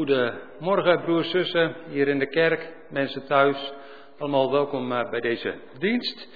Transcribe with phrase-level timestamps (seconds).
[0.00, 3.72] Goedemorgen broers, zussen, hier in de kerk, mensen thuis.
[4.18, 6.28] Allemaal welkom eh, bij deze dienst.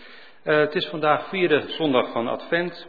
[0.44, 2.86] Uh, het is vandaag vierde zondag van Advent.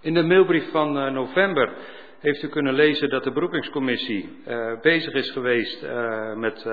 [0.00, 1.72] In de mailbrief van uh, november
[2.18, 4.42] heeft u kunnen lezen dat de beroepingscommissie
[4.82, 5.86] bezig is geweest
[6.36, 6.64] met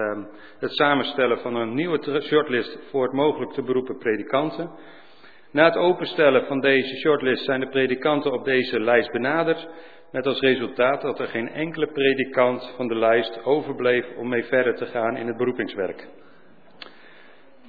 [0.60, 4.72] het samenstellen van een nieuwe shortlist voor het mogelijk te beroepen predikanten.
[5.56, 9.68] Na het openstellen van deze shortlist zijn de predikanten op deze lijst benaderd
[10.12, 14.76] met als resultaat dat er geen enkele predikant van de lijst overbleef om mee verder
[14.76, 16.08] te gaan in het beroepingswerk.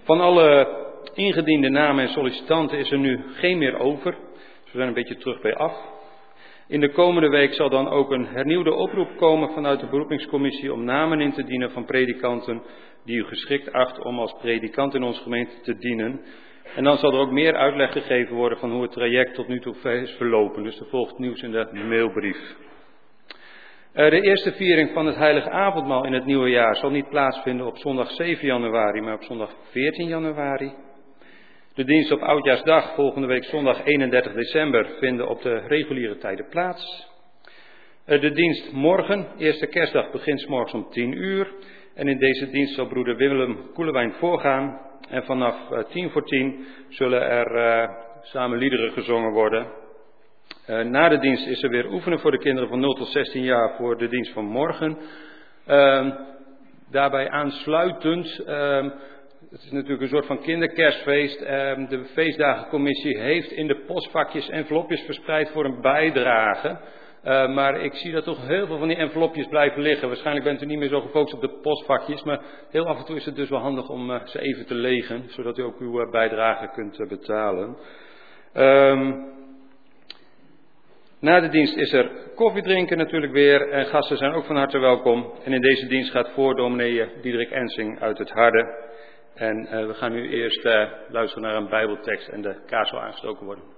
[0.02, 0.68] Van alle
[1.14, 4.10] ingediende namen en sollicitanten is er nu geen meer over.
[4.12, 5.76] Dus we zijn een beetje terug bij af.
[6.68, 10.84] In de komende week zal dan ook een hernieuwde oproep komen vanuit de beroepingscommissie om
[10.84, 12.62] namen in te dienen van predikanten
[13.04, 16.20] die u geschikt acht om als predikant in onze gemeente te dienen.
[16.74, 19.60] En dan zal er ook meer uitleg gegeven worden van hoe het traject tot nu
[19.60, 20.62] toe is verlopen.
[20.62, 22.56] Dus er volgt nieuws in de mailbrief.
[23.92, 27.66] Eh, de eerste viering van het heilige avondmaal in het nieuwe jaar zal niet plaatsvinden
[27.66, 30.72] op zondag 7 januari, maar op zondag 14 januari.
[31.74, 37.08] De dienst op Oudjaarsdag volgende week zondag 31 december vinden op de reguliere tijden plaats.
[38.04, 41.52] Eh, de dienst morgen, eerste kerstdag, begint morgens om 10 uur.
[41.94, 44.85] En in deze dienst zal broeder Willem Koelewijn voorgaan.
[45.08, 47.90] En vanaf uh, tien voor tien zullen er uh,
[48.22, 49.66] samen liederen gezongen worden.
[50.70, 53.42] Uh, na de dienst is er weer oefenen voor de kinderen van 0 tot 16
[53.42, 54.98] jaar voor de dienst van morgen.
[55.66, 56.10] Ehm,
[56.90, 58.90] daarbij aansluitend, ehm,
[59.50, 61.40] het is natuurlijk een soort van kinderkerstfeest.
[61.40, 66.78] Ehm, de feestdagencommissie heeft in de postvakjes envelopjes verspreid voor een bijdrage.
[67.26, 70.08] Uh, maar ik zie dat toch heel veel van die envelopjes blijven liggen.
[70.08, 72.22] Waarschijnlijk bent u niet meer zo gefocust op de postvakjes.
[72.22, 72.40] Maar
[72.70, 75.24] heel af en toe is het dus wel handig om uh, ze even te legen.
[75.28, 77.76] Zodat u ook uw uh, bijdrage kunt betalen.
[78.54, 79.34] Um,
[81.20, 83.68] na de dienst is er koffiedrinken natuurlijk weer.
[83.68, 85.32] En gasten zijn ook van harte welkom.
[85.44, 88.84] En in deze dienst gaat voor dominee Diederik Ensing uit het Harde.
[89.34, 90.64] En we gaan nu eerst
[91.08, 93.75] luisteren naar een bijbeltekst en de kaas zal aangestoken worden.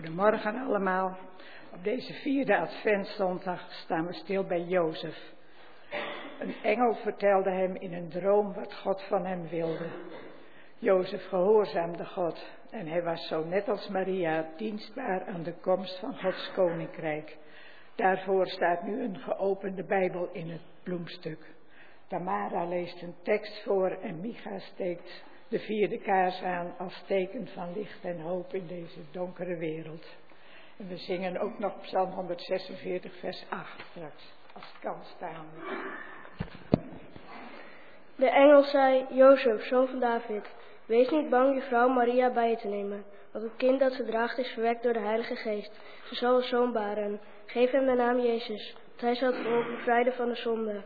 [0.00, 1.18] Goedemorgen allemaal.
[1.72, 5.32] Op deze vierde adventzondag staan we stil bij Jozef.
[6.38, 9.86] Een engel vertelde hem in een droom wat God van hem wilde.
[10.78, 16.20] Jozef gehoorzaamde God en hij was zo net als Maria dienstbaar aan de komst van
[16.20, 17.36] Gods koninkrijk.
[17.94, 21.46] Daarvoor staat nu een geopende Bijbel in het bloemstuk.
[22.08, 27.72] Tamara leest een tekst voor en Micha steekt de vierde kaars aan als teken van
[27.74, 30.06] licht en hoop in deze donkere wereld.
[30.76, 35.46] En we zingen ook nog Psalm 146, vers 8 straks, als het kan staan.
[38.16, 40.54] De engel zei, Jozef, zoon van David,
[40.86, 44.04] wees niet bang je vrouw Maria bij je te nemen, want het kind dat ze
[44.04, 45.80] draagt is verwekt door de Heilige Geest.
[46.04, 47.20] Ze zal een zoon baren.
[47.46, 50.82] Geef hem de naam Jezus, want hij zal het volk bevrijden van de zonde.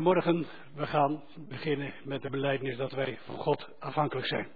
[0.00, 4.48] Goedemorgen, we gaan beginnen met de beleidnis dat wij van God afhankelijk zijn.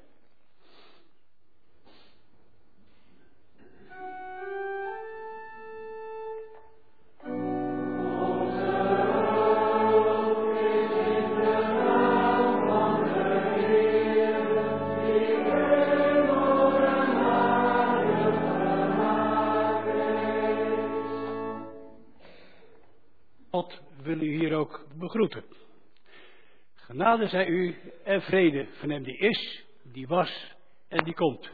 [27.24, 30.54] Genade zij u en vrede van hem die is, die was
[30.88, 31.50] en die komt.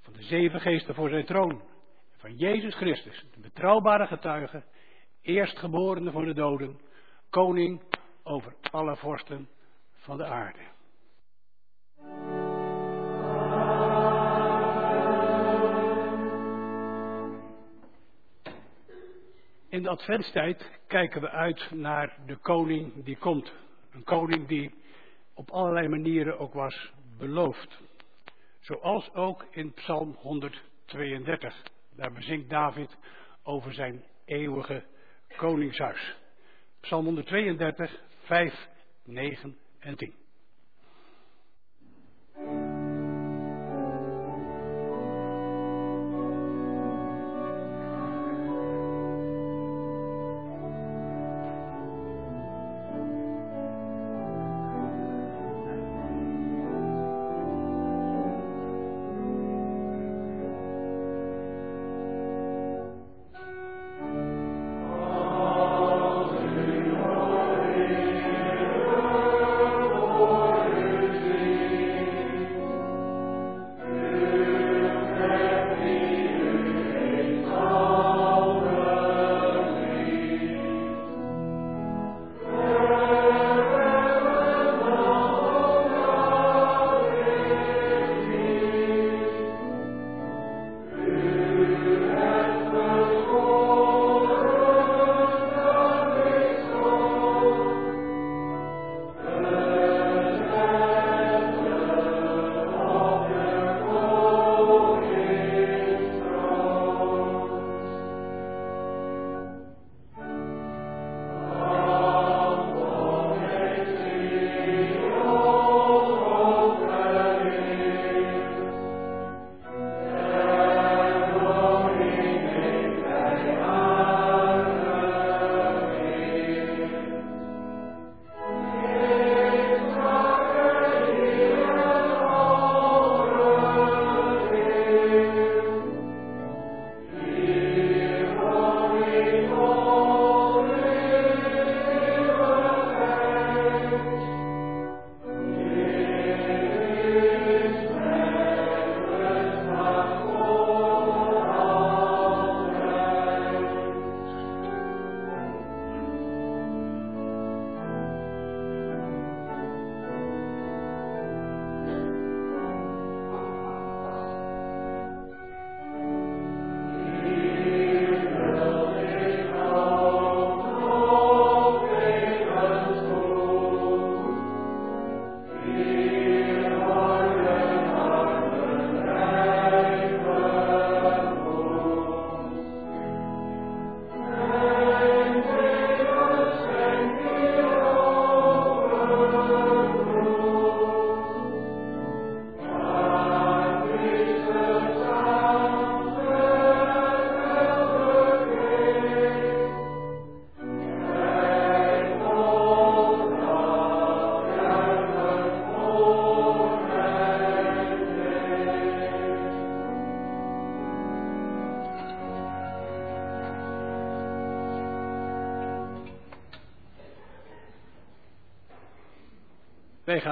[0.00, 1.62] Van de zeven geesten voor zijn troon.
[2.16, 4.62] Van Jezus Christus, de betrouwbare getuige,
[5.22, 6.80] eerstgeborene voor de doden,
[7.30, 7.82] koning
[8.22, 9.48] over alle vorsten
[9.92, 10.60] van de aarde.
[19.68, 23.52] In de adventstijd kijken we uit naar de koning die komt.
[23.92, 24.80] Een koning die
[25.50, 27.80] allerlei manieren ook was beloofd.
[28.60, 31.62] Zoals ook in Psalm 132.
[31.96, 32.96] Daar bezinkt David
[33.42, 34.84] over zijn eeuwige
[35.36, 36.16] koningshuis.
[36.80, 38.68] Psalm 132, 5,
[39.04, 40.21] 9 en 10.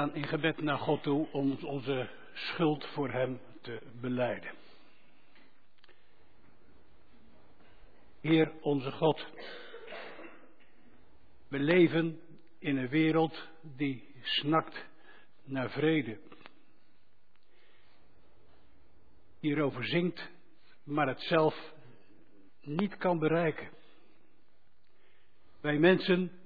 [0.00, 4.54] Gaan in gebed naar God toe om onze schuld voor Hem te beleiden.
[8.20, 9.26] Heer onze God,
[11.48, 12.20] we leven
[12.58, 14.84] in een wereld die snakt
[15.44, 16.18] naar vrede.
[19.40, 20.30] Hierover zingt,
[20.82, 21.72] maar het zelf
[22.60, 23.68] niet kan bereiken.
[25.60, 26.39] Wij mensen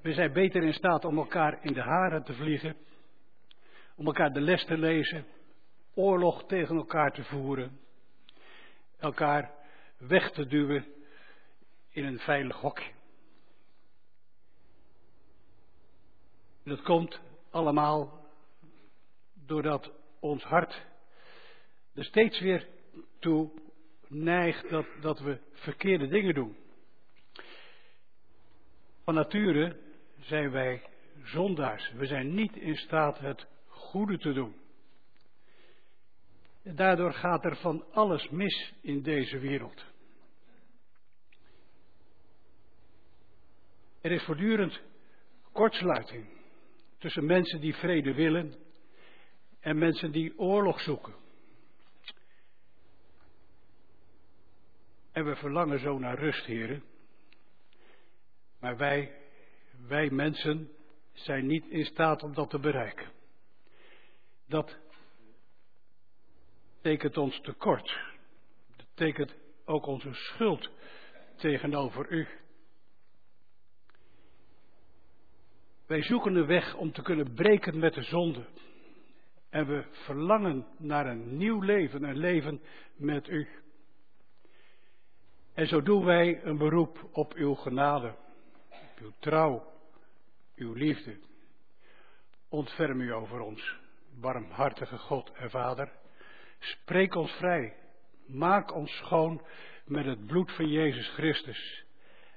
[0.00, 2.76] we zijn beter in staat om elkaar in de haren te vliegen,
[3.96, 5.26] om elkaar de les te lezen,
[5.94, 7.80] oorlog tegen elkaar te voeren,
[8.98, 9.50] elkaar
[9.98, 10.84] weg te duwen
[11.90, 12.92] in een veilig hokje.
[16.64, 18.26] Dat komt allemaal
[19.46, 20.88] doordat ons hart
[21.94, 22.68] er steeds weer
[23.18, 23.50] toe
[24.06, 26.56] neigt dat, dat we verkeerde dingen doen.
[29.04, 29.76] Van nature
[30.20, 30.82] zijn wij
[31.22, 31.92] zondaars.
[31.92, 34.54] We zijn niet in staat het goede te doen.
[36.62, 39.84] Daardoor gaat er van alles mis in deze wereld.
[44.00, 44.80] Er is voortdurend
[45.52, 46.26] kortsluiting
[46.98, 48.54] tussen mensen die vrede willen
[49.60, 51.14] en mensen die oorlog zoeken.
[55.12, 56.82] En we verlangen zo naar rust, heren.
[58.60, 59.19] Maar wij,
[59.86, 60.70] wij mensen
[61.12, 63.10] zijn niet in staat om dat te bereiken.
[64.48, 64.78] Dat
[66.80, 67.98] tekent ons tekort.
[68.76, 70.70] Dat tekent ook onze schuld
[71.36, 72.28] tegenover u.
[75.86, 78.46] Wij zoeken een weg om te kunnen breken met de zonde.
[79.50, 82.60] En we verlangen naar een nieuw leven, een leven
[82.96, 83.48] met u.
[85.54, 88.14] En zo doen wij een beroep op uw genade,
[89.00, 89.72] uw trouw,
[90.56, 91.18] uw liefde.
[92.48, 93.76] Ontferm u over ons,
[94.20, 95.92] barmhartige God en Vader.
[96.58, 97.76] Spreek ons vrij.
[98.26, 99.42] Maak ons schoon
[99.86, 101.84] met het bloed van Jezus Christus.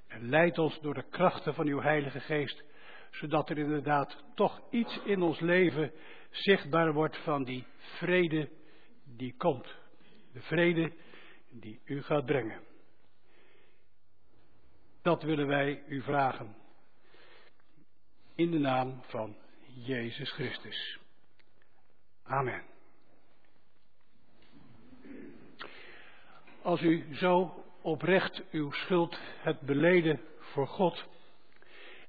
[0.07, 2.63] En leid ons door de krachten van uw Heilige Geest,
[3.11, 5.91] zodat er inderdaad toch iets in ons leven
[6.29, 8.49] zichtbaar wordt van die vrede
[9.05, 9.75] die komt.
[10.33, 10.93] De vrede
[11.49, 12.72] die u gaat brengen.
[15.03, 16.55] Dat willen wij u vragen.
[18.35, 19.35] In de naam van
[19.67, 20.99] Jezus Christus.
[22.23, 22.61] Amen.
[26.61, 31.05] Als u zo oprecht uw schuld hebt beleden voor God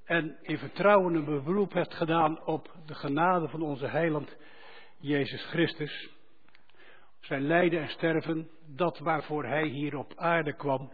[0.04, 4.36] en in vertrouwen een beroep hebt gedaan op de genade van onze heiland
[4.96, 6.08] Jezus Christus,
[7.20, 10.90] zijn lijden en sterven, dat waarvoor hij hier op aarde kwam,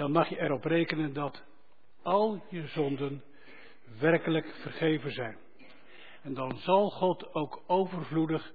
[0.00, 1.44] dan mag je erop rekenen dat
[2.02, 3.24] al je zonden
[3.98, 5.36] werkelijk vergeven zijn.
[6.22, 8.52] En dan zal God ook overvloedig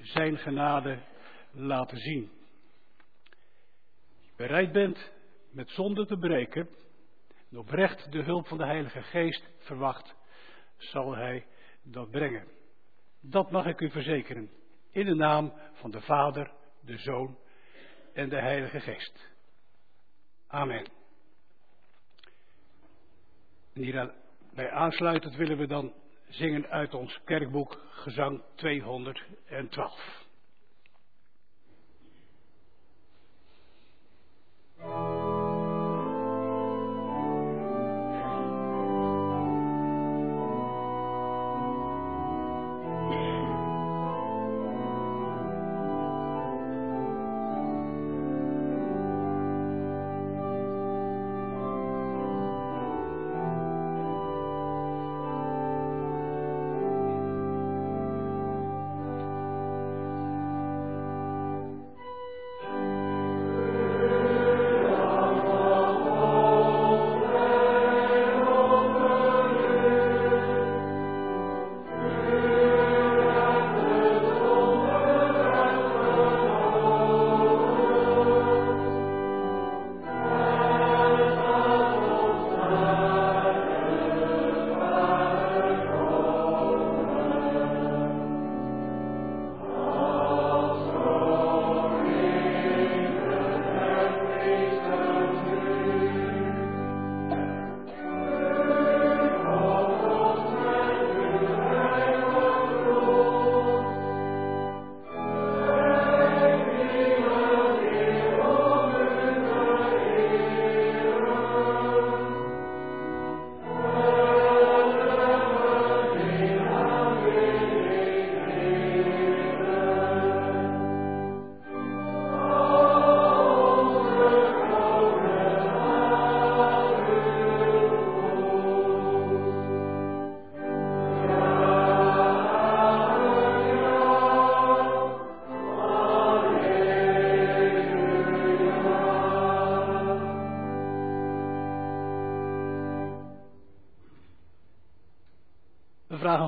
[0.00, 0.98] zijn genade
[1.50, 2.30] laten zien.
[4.10, 5.12] Als je bereid bent
[5.50, 6.68] met zonde te breken,
[7.50, 10.14] en oprecht de hulp van de Heilige Geest verwacht,
[10.76, 11.46] zal Hij
[11.82, 12.48] dat brengen.
[13.20, 14.50] Dat mag ik u verzekeren.
[14.90, 17.38] In de naam van de Vader, de Zoon
[18.12, 19.33] en de Heilige Geest.
[20.54, 20.84] Amen.
[23.72, 25.92] En hierbij aansluitend willen we dan
[26.28, 30.24] zingen uit ons kerkboek Gezang 212.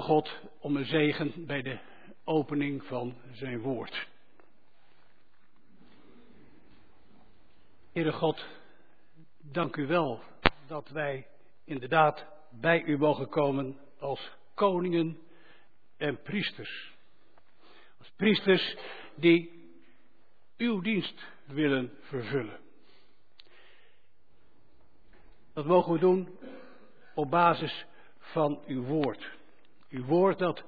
[0.07, 1.79] God om een zegen bij de
[2.25, 4.09] opening van zijn woord.
[7.93, 8.47] Heere God,
[9.43, 10.21] dank u wel
[10.67, 11.27] dat wij
[11.65, 15.19] inderdaad bij u mogen komen als koningen
[15.97, 16.95] en priesters.
[17.99, 18.77] Als priesters
[19.15, 19.71] die
[20.57, 22.61] uw dienst willen vervullen.
[25.53, 26.39] Dat mogen we doen
[27.15, 27.87] op basis
[28.19, 29.35] van uw woord.
[29.89, 30.65] Uw woord dat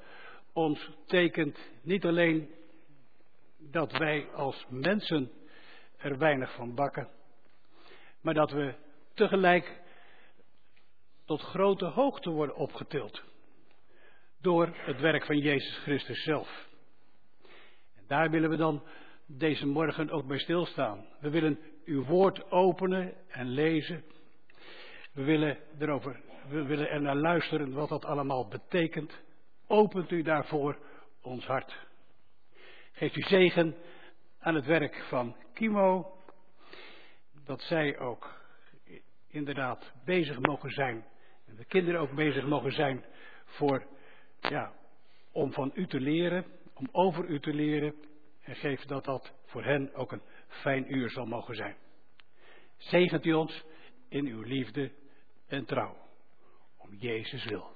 [0.52, 2.50] ons tekent niet alleen
[3.58, 5.30] dat wij als mensen
[5.96, 7.08] er weinig van bakken,
[8.20, 8.74] maar dat we
[9.14, 9.80] tegelijk
[11.24, 13.22] tot grote hoogte worden opgetild
[14.40, 16.68] door het werk van Jezus Christus zelf.
[17.94, 18.82] En daar willen we dan
[19.26, 21.06] deze morgen ook bij stilstaan.
[21.20, 24.04] We willen uw woord openen en lezen.
[25.12, 29.20] We willen, erover, we willen er naar luisteren wat dat allemaal betekent.
[29.66, 30.78] Opent u daarvoor
[31.22, 31.86] ons hart.
[32.92, 33.76] Geeft u zegen
[34.38, 36.12] aan het werk van Kimo.
[37.44, 38.38] Dat zij ook
[39.28, 41.04] inderdaad bezig mogen zijn.
[41.46, 43.04] En de kinderen ook bezig mogen zijn
[43.44, 43.86] voor,
[44.40, 44.72] ja,
[45.32, 47.94] om van u te leren, om over u te leren.
[48.42, 51.76] En geef dat dat voor hen ook een fijn uur zal mogen zijn.
[52.76, 53.64] Zegent u ons
[54.08, 54.92] in uw liefde
[55.46, 56.07] en trouw.
[56.90, 57.70] Jezus wil.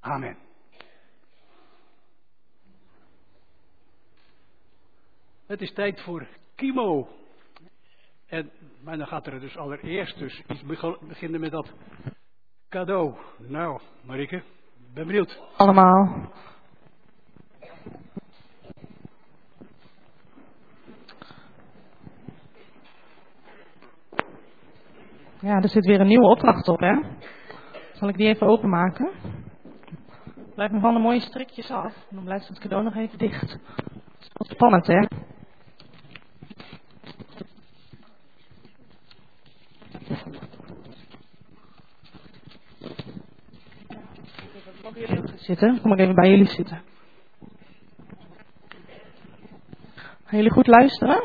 [0.00, 0.36] Amen.
[5.46, 7.08] Het is tijd voor Kimo.
[8.26, 8.50] En,
[8.80, 10.62] maar dan gaat er dus allereerst dus iets
[11.06, 11.72] beginnen met dat
[12.68, 13.16] cadeau.
[13.38, 14.42] Nou, Marike,
[14.94, 15.40] ben benieuwd.
[15.56, 16.30] Allemaal.
[25.40, 27.00] Ja, er zit weer een nieuwe opdracht op, hè?
[28.02, 29.10] Zal ik die even openmaken?
[30.54, 31.94] Blijf me van de mooie strikjes af.
[32.10, 33.58] Dan blijft het cadeau nog even dicht.
[34.32, 35.06] Dat is spannend, hè?
[45.34, 46.82] Zitten, kom ik even bij jullie zitten.
[50.24, 51.22] Gaan jullie goed luisteren?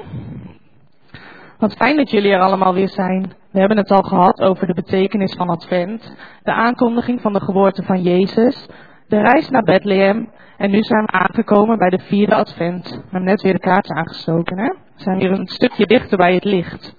[1.58, 3.34] Wat fijn dat jullie er allemaal weer zijn.
[3.58, 7.84] We hebben het al gehad over de betekenis van Advent, de aankondiging van de geboorte
[7.84, 8.68] van Jezus,
[9.08, 12.90] de reis naar Bethlehem en nu zijn we aangekomen bij de vierde Advent.
[12.90, 14.68] We hebben net weer de kaart aangestoken, hè?
[14.68, 16.96] We zijn weer een stukje dichter bij het licht.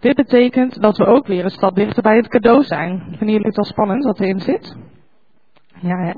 [0.00, 3.02] Dit betekent dat we ook weer een stap dichter bij het cadeau zijn.
[3.08, 4.76] Vinden jullie het al spannend wat erin zit?
[5.80, 6.12] Ja, hè?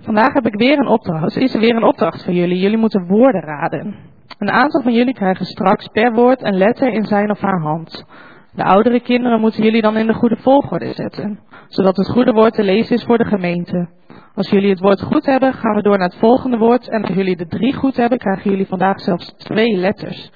[0.00, 1.36] Vandaag heb ik weer een opdracht.
[1.36, 2.58] is er weer een opdracht voor jullie.
[2.58, 3.96] Jullie moeten woorden raden.
[4.38, 8.04] Een aantal van jullie krijgen straks per woord een letter in zijn of haar hand.
[8.52, 12.54] De oudere kinderen moeten jullie dan in de goede volgorde zetten, zodat het goede woord
[12.54, 13.88] te lezen is voor de gemeente.
[14.34, 16.88] Als jullie het woord goed hebben, gaan we door naar het volgende woord.
[16.88, 20.30] En als jullie de drie goed hebben, krijgen jullie vandaag zelfs twee letters.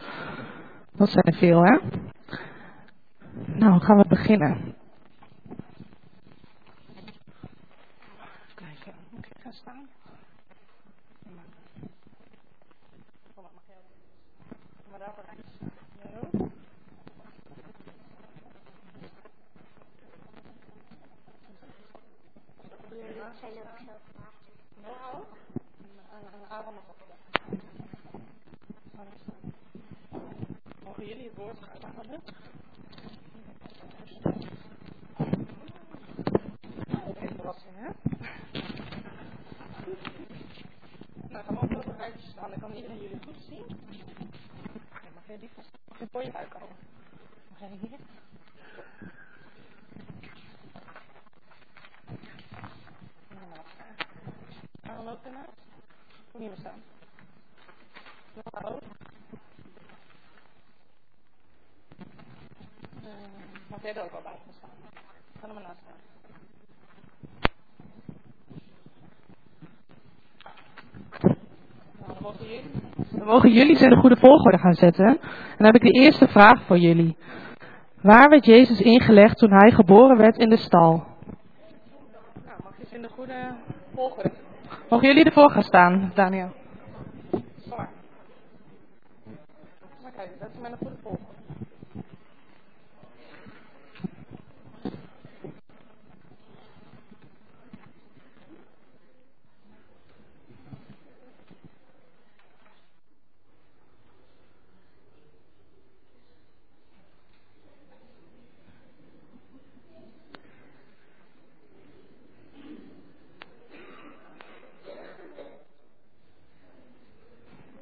[0.97, 1.79] Dat zijn veel, hè?
[3.47, 4.75] Nou, gaan we beginnen.
[46.19, 46.77] Voor je buik komen.
[47.49, 47.99] Nog even hier.
[54.83, 55.51] Arm ook ernaast.
[56.33, 56.83] Kom hier maar staan.
[58.35, 58.81] Nog hoog.
[63.05, 63.13] Uh,
[63.67, 64.71] mag jij er ook al bij gaan staan?
[65.41, 65.97] Ga er maar naast staan.
[71.99, 72.71] Nou, dan mogen jullie,
[73.19, 75.19] dan mogen jullie ze in de goede volgorde gaan zetten
[75.57, 77.17] dan heb ik de eerste vraag voor jullie.
[78.03, 81.07] Waar werd Jezus ingelegd toen hij geboren werd in de stal?
[82.47, 83.55] Nou, mag je ze in de goede
[83.95, 84.31] volgorde?
[84.89, 86.51] Mogen jullie ervoor gaan staan, Daniel?
[87.57, 87.89] Zwaar.
[90.03, 91.28] Maar kijk, dat is met een goede volgorde.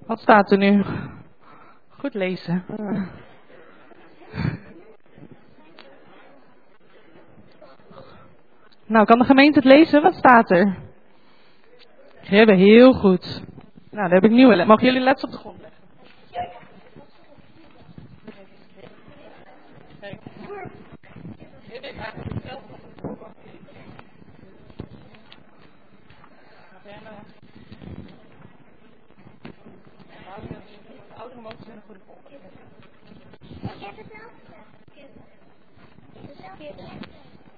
[0.07, 0.85] Wat staat er nu?
[1.89, 2.65] Goed lezen.
[8.87, 10.03] Nou, kan de gemeente het lezen?
[10.03, 10.77] Wat staat er?
[12.21, 13.43] Hebben heel goed.
[13.91, 14.65] Nou, daar heb ik nieuwe.
[14.65, 15.86] Mogen jullie letten op de grond leggen?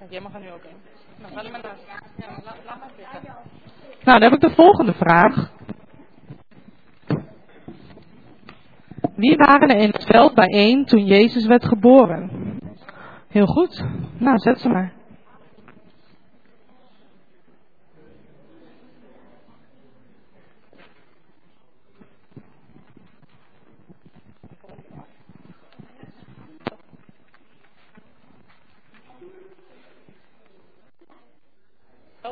[0.08, 0.76] Jij mag er nu ook in.
[1.20, 1.84] Nou, maar naast.
[2.16, 3.20] Ja.
[4.04, 5.50] Nou, dan heb ik de volgende vraag.
[9.14, 12.30] Wie waren er in het veld bijeen toen Jezus werd geboren?
[13.28, 13.84] Heel goed.
[14.18, 14.92] Nou, zet ze maar.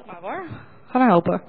[0.07, 0.47] Maar hoor.
[0.87, 1.42] Ga maar helpen.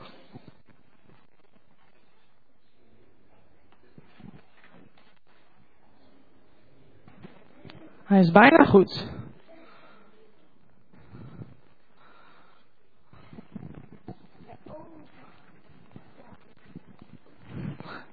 [8.04, 9.08] Hij is bijna goed.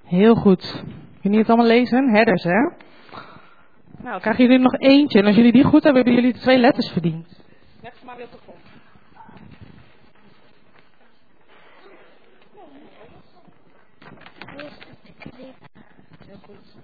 [0.03, 0.83] Heel goed.
[1.21, 2.09] Kun je het allemaal lezen?
[2.09, 2.69] Herders, hè?
[4.03, 5.19] Nou, krijgen jullie nog eentje.
[5.19, 7.43] En als jullie die goed hebben, hebben jullie twee letters verdiend.
[7.81, 8.57] Leg ze maar weer op de grond.
[16.25, 16.75] Heel goed.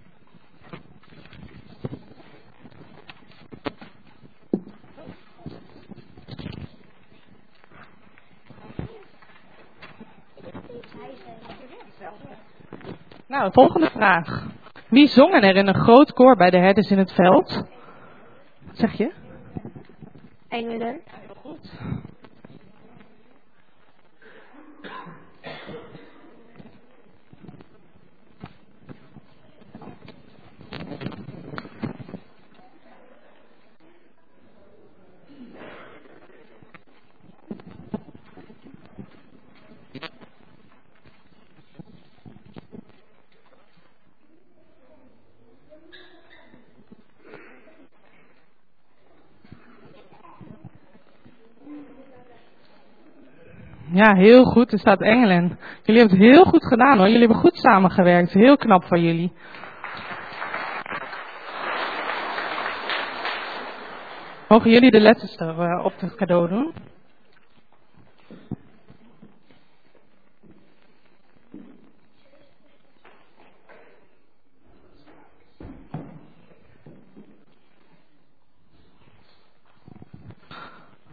[13.31, 14.45] Nou, volgende vraag.
[14.89, 17.63] Wie zongen er in een groot koor bij de herders in het veld?
[18.65, 19.11] Wat zeg je?
[20.47, 21.01] Engelen.
[21.41, 21.71] Goed.
[53.93, 54.71] Ja, heel goed.
[54.71, 55.59] Er staat engelen.
[55.83, 57.05] Jullie hebben het heel goed gedaan hoor.
[57.05, 58.33] Jullie hebben goed samengewerkt.
[58.33, 59.31] Heel knap van jullie.
[64.47, 66.73] Mogen jullie de letters er eh, op het cadeau doen?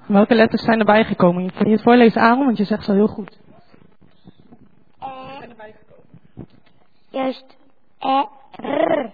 [0.08, 1.42] Welke letters zijn erbij gekomen?
[1.44, 3.38] Je het voorlezen aan, want je zegt ze heel goed.
[7.10, 7.56] Juist.
[7.98, 8.24] E,
[8.62, 9.12] R.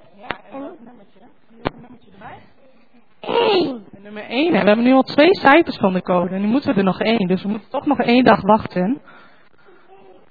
[3.21, 3.85] Eén.
[3.95, 6.35] En nummer 1, we hebben nu al twee cijfers van de code.
[6.35, 9.01] En nu moeten we er nog één, dus we moeten toch nog één dag wachten.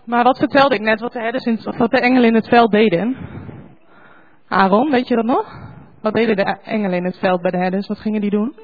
[0.05, 2.71] Maar wat vertelde ik net, wat de, herders in, wat de engelen in het veld
[2.71, 3.17] deden?
[4.47, 5.45] Aaron, weet je dat nog?
[6.01, 7.87] Wat deden de engelen in het veld bij de herders?
[7.87, 8.55] Wat gingen die doen?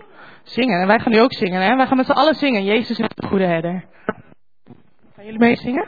[0.43, 0.81] Zingen.
[0.81, 1.75] En wij gaan nu ook zingen, hè?
[1.75, 2.63] Wij gaan met z'n allen zingen.
[2.63, 3.85] Jezus is de goede herder.
[5.15, 5.87] Gaan jullie mee zingen?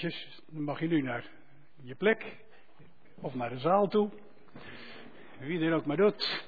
[0.00, 1.30] Dan mag je nu naar
[1.82, 2.36] je plek
[3.20, 4.10] of naar de zaal toe.
[5.38, 6.43] Wie dit ook maar doet.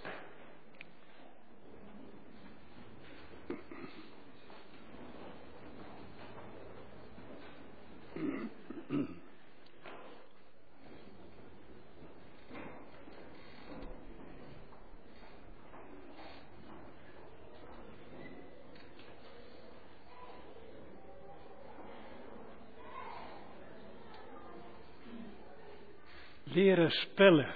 [26.57, 27.55] Leren spellen.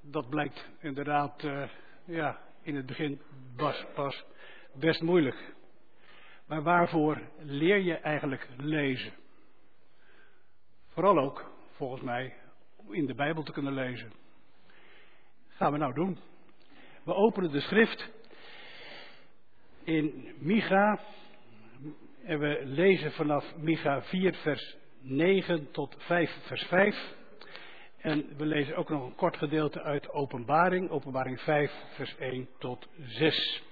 [0.00, 1.62] Dat blijkt inderdaad uh,
[2.04, 3.20] ja, in het begin
[3.56, 4.24] pas, pas
[4.74, 5.54] best moeilijk.
[6.46, 9.12] Maar waarvoor leer je eigenlijk lezen?
[10.88, 12.34] Vooral ook, volgens mij,
[12.76, 14.12] om in de Bijbel te kunnen lezen.
[15.48, 16.18] Gaan we nou doen.
[17.02, 18.10] We openen de schrift
[19.84, 21.00] in Micha.
[22.24, 27.18] En we lezen vanaf Micha 4, vers 9 tot 5, vers 5.
[28.00, 32.88] En we lezen ook nog een kort gedeelte uit Openbaring, Openbaring 5, vers 1 tot
[33.06, 33.62] 6.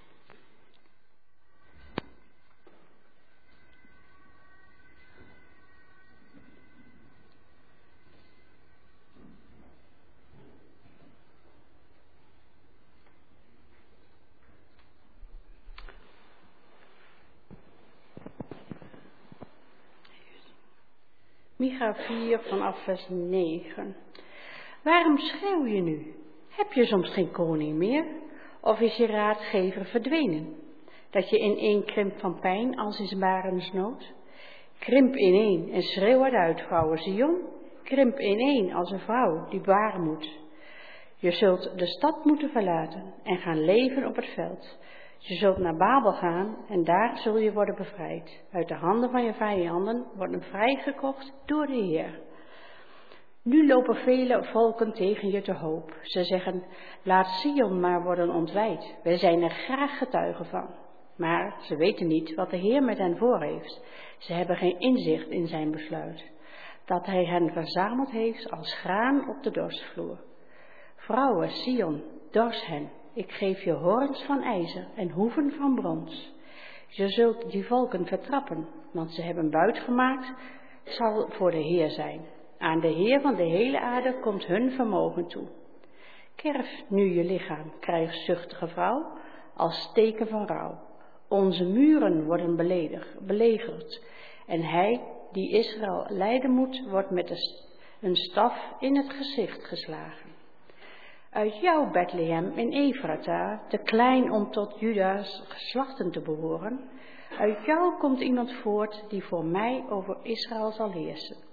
[21.57, 23.97] Micha 4 vanaf vers 9.
[24.83, 26.14] Waarom schreeuw je nu?
[26.49, 28.05] Heb je soms geen koning meer?
[28.61, 30.57] Of is je raadgever verdwenen?
[31.11, 34.12] Dat je ineen krimpt van pijn als is barensnood?
[34.79, 37.37] Krimp ineen en schreeuw het uit, vrouwen Zion.
[37.83, 40.39] Krimp ineen als een vrouw die baren moet.
[41.16, 44.79] Je zult de stad moeten verlaten en gaan leven op het veld.
[45.18, 48.43] Je zult naar Babel gaan en daar zul je worden bevrijd.
[48.53, 52.20] Uit de handen van je vijanden worden vrijgekocht door de Heer.
[53.49, 55.96] Nu lopen vele volken tegen je te hoop.
[56.03, 56.64] Ze zeggen,
[57.03, 58.96] laat Sion maar worden ontwijd.
[59.03, 60.74] Wij zijn er graag getuigen van.
[61.16, 63.84] Maar ze weten niet wat de Heer met hen voor heeft.
[64.18, 66.30] Ze hebben geen inzicht in zijn besluit.
[66.84, 70.18] Dat hij hen verzameld heeft als graan op de dorsvloer.
[70.96, 72.90] Vrouwen, Sion, dors hen.
[73.14, 76.34] Ik geef je horens van ijzer en hoeven van brons.
[76.88, 80.32] Je zult die volken vertrappen, want ze hebben buit gemaakt,
[80.84, 82.36] zal voor de Heer zijn.
[82.59, 85.48] Aan de Heer van de hele aarde komt hun vermogen toe.
[86.34, 89.18] Kerf nu je lichaam, krijgszuchtige vrouw,
[89.56, 90.78] als teken van rouw.
[91.28, 92.56] Onze muren worden
[93.26, 94.04] belegerd
[94.46, 95.00] en hij
[95.32, 97.30] die Israël leiden moet, wordt met
[98.00, 100.30] een staf in het gezicht geslagen.
[101.30, 106.90] Uit jou, Bethlehem in Efrata, te klein om tot Juda's geslachten te behoren,
[107.38, 111.47] uit jou komt iemand voort die voor mij over Israël zal heersen.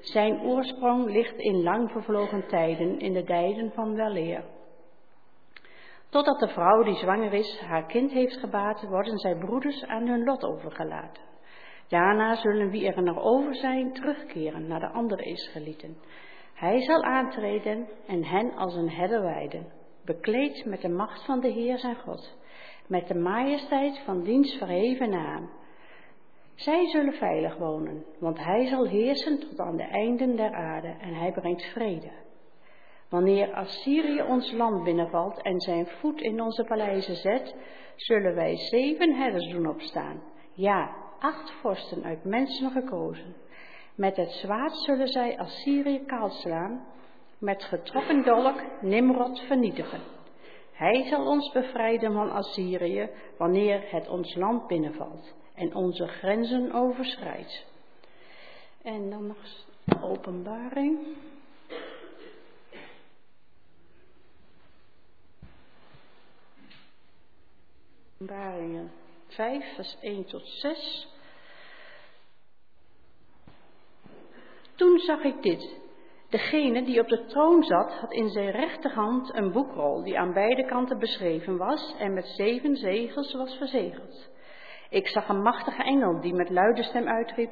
[0.00, 4.44] Zijn oorsprong ligt in lang vervlogen tijden, in de tijden van weleer.
[6.08, 10.24] Totdat de vrouw die zwanger is haar kind heeft gebaat, worden zij broeders aan hun
[10.24, 11.22] lot overgelaten.
[11.88, 15.96] Daarna zullen wie er nog over zijn terugkeren naar de andere Israëlieten.
[16.54, 19.72] Hij zal aantreden en hen als een herder wijden,
[20.04, 22.38] bekleed met de macht van de Heer zijn God,
[22.86, 25.50] met de majesteit van diens verheven naam.
[26.60, 31.14] Zij zullen veilig wonen, want hij zal heersen tot aan de einden der aarde en
[31.14, 32.10] hij brengt vrede.
[33.08, 37.54] Wanneer Assyrië ons land binnenvalt en zijn voet in onze paleizen zet,
[37.96, 40.22] zullen wij zeven herders doen opstaan.
[40.52, 43.34] Ja, acht vorsten uit mensen gekozen.
[43.94, 46.86] Met het zwaard zullen zij Assyrië kaalslaan,
[47.38, 50.00] met getrokken dolk Nimrod vernietigen.
[50.72, 57.66] Hij zal ons bevrijden van Assyrië wanneer het ons land binnenvalt en onze grenzen overschrijdt.
[58.82, 59.36] En dan nog
[60.02, 60.98] openbaring.
[68.18, 68.90] Openbaringen
[69.26, 71.08] 5, vers 1 tot 6.
[74.74, 75.78] Toen zag ik dit.
[76.28, 80.66] Degene die op de troon zat, had in zijn rechterhand een boekrol die aan beide
[80.66, 84.28] kanten beschreven was en met zeven zegels was verzegeld.
[84.90, 87.50] Ik zag een machtige engel die met luide stem uitriep,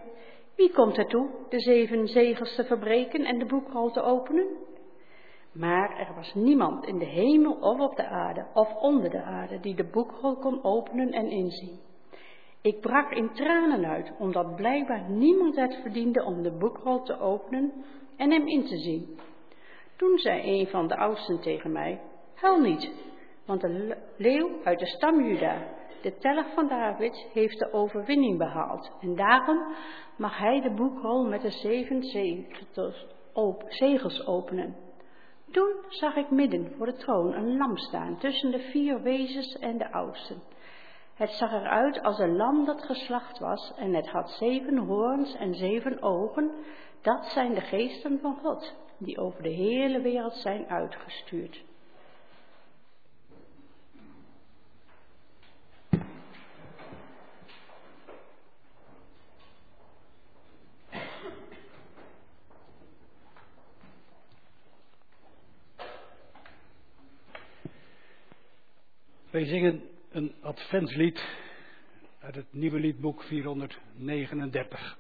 [0.56, 4.46] wie komt er toe de zeven zegels te verbreken en de boekrol te openen?
[5.52, 9.60] Maar er was niemand in de hemel of op de aarde of onder de aarde
[9.60, 11.78] die de boekrol kon openen en inzien.
[12.62, 17.72] Ik brak in tranen uit, omdat blijkbaar niemand het verdiende om de boekrol te openen
[18.16, 19.18] en hem in te zien.
[19.96, 22.00] Toen zei een van de oudsten tegen mij,
[22.34, 22.90] huil niet,
[23.46, 28.90] want de leeuw uit de stam Juda, de telg van David, heeft de overwinning behaald.
[29.00, 29.74] En daarom
[30.16, 32.02] mag hij de boekrol met de zeven
[33.68, 34.76] zegels openen.
[35.50, 39.78] Toen zag ik midden voor de troon een lam staan tussen de vier wezens en
[39.78, 40.42] de oudsten.
[41.14, 45.54] Het zag eruit als een lam dat geslacht was en het had zeven hoorns en
[45.54, 46.50] zeven ogen.
[47.00, 51.64] Dat zijn de geesten van God, die over de hele wereld zijn uitgestuurd.
[69.30, 71.28] Wij zingen een adventslied
[72.20, 74.98] uit het nieuwe liedboek 439.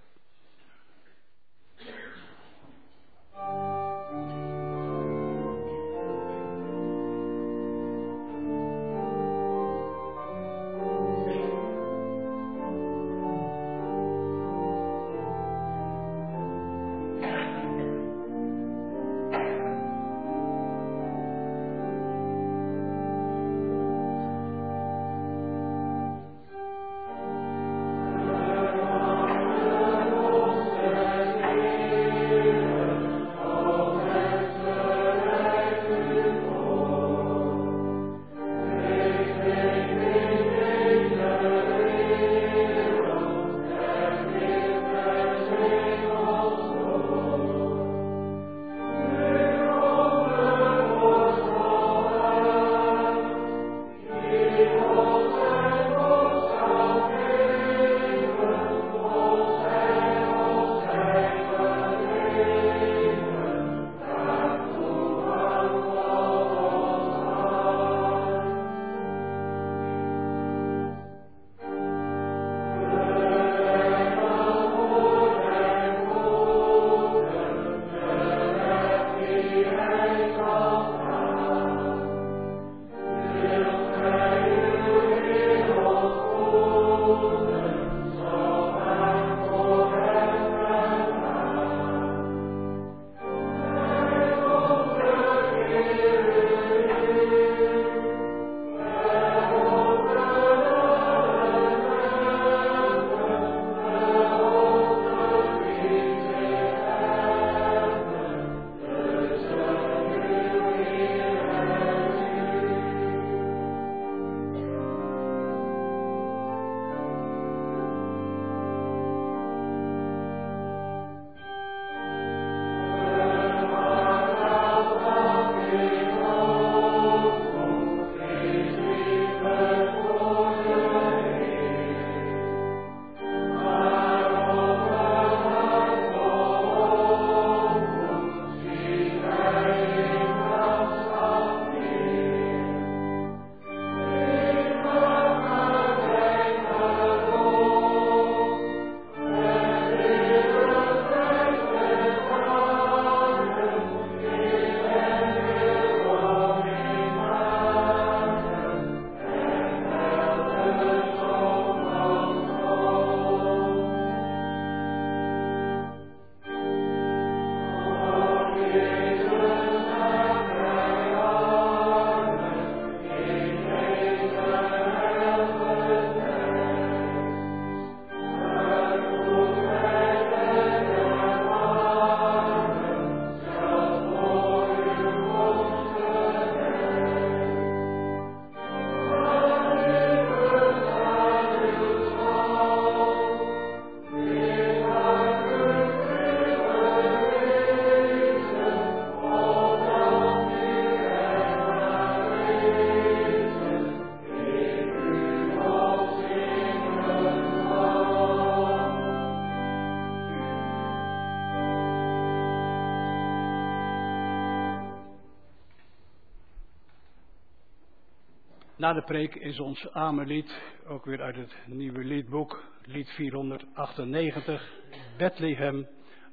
[218.78, 224.72] Na de preek is ons Amerlied, ook weer uit het nieuwe liedboek, lied 498,
[225.16, 225.88] Bethlehem,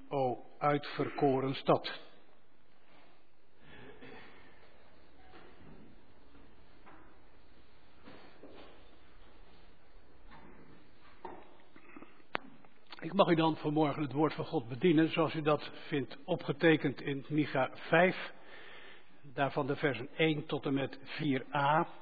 [0.10, 2.00] o uitverkoren stad.
[13.00, 17.02] Ik mag u dan vanmorgen het woord van God bedienen, zoals u dat vindt opgetekend
[17.02, 18.34] in Micha 5,
[19.22, 21.95] daarvan de versen 1 tot en met 4a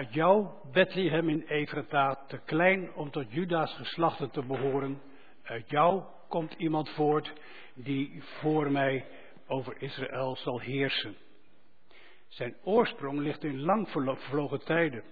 [0.00, 5.00] uit jou, Bethlehem in Efrata, te klein om tot Juda's geslachten te behoren.
[5.42, 7.32] Uit jou komt iemand voort
[7.74, 9.04] die voor mij
[9.46, 11.16] over Israël zal heersen.
[12.28, 15.02] Zijn oorsprong ligt in lang vervlogen tijden,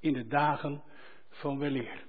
[0.00, 0.82] in de dagen
[1.28, 2.04] van weleer.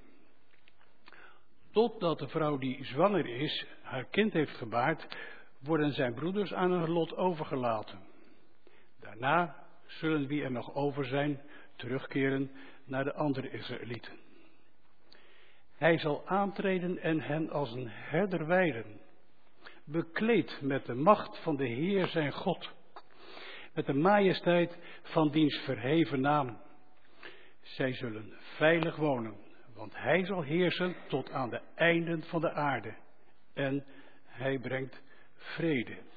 [1.72, 5.06] Totdat de vrouw die zwanger is, haar kind heeft gebaard,
[5.58, 7.98] worden zijn broeders aan hun lot overgelaten.
[8.98, 9.56] Daarna
[9.86, 11.40] zullen wie er nog over zijn
[11.80, 12.50] terugkeren
[12.84, 14.18] naar de andere Israëlieten.
[15.76, 19.00] Hij zal aantreden en hen als een herder weiden,
[19.84, 22.70] bekleed met de macht van de Heer zijn God,
[23.74, 26.58] met de majesteit van diens verheven naam.
[27.60, 29.36] Zij zullen veilig wonen,
[29.74, 32.94] want hij zal heersen tot aan de einden van de aarde
[33.54, 33.84] en
[34.26, 35.02] hij brengt
[35.34, 36.09] vrede.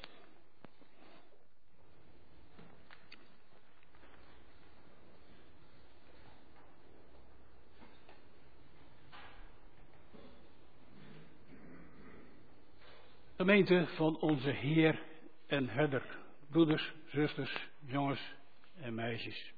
[13.36, 15.02] Gemeente van onze Heer
[15.46, 16.18] en Herder,
[16.50, 18.34] broeders, zusters, jongens
[18.74, 19.52] en meisjes.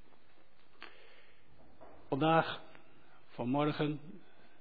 [2.08, 2.62] Vandaag,
[3.26, 4.00] vanmorgen,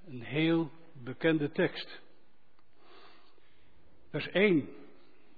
[0.06, 2.00] een heel bekende tekst.
[4.10, 4.68] Vers 1,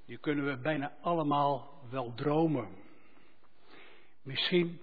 [0.07, 2.69] die kunnen we bijna allemaal wel dromen.
[4.23, 4.81] Misschien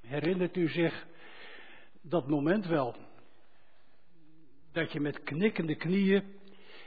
[0.00, 1.06] herinnert u zich
[2.00, 2.96] dat moment wel.
[4.72, 6.33] Dat je met knikkende knieën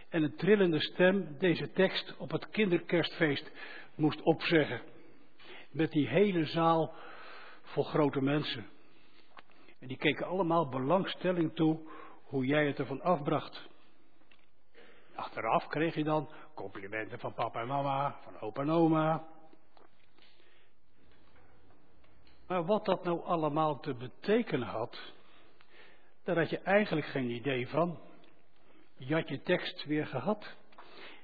[0.10, 3.51] en een trillende stem deze tekst op het kinderkerstfeest
[3.95, 4.82] moest opzeggen.
[5.72, 6.93] Met die hele zaal
[7.62, 8.66] vol grote mensen.
[9.80, 11.80] En die keken allemaal belangstelling toe
[12.24, 13.68] hoe jij het ervan afbracht.
[15.16, 19.28] Achteraf kreeg je dan complimenten van papa en mama, van opa en oma.
[22.47, 25.14] Maar wat dat nou allemaal te betekenen had,
[26.24, 28.07] daar had je eigenlijk geen idee van.
[28.98, 30.56] Je had je tekst weer gehad.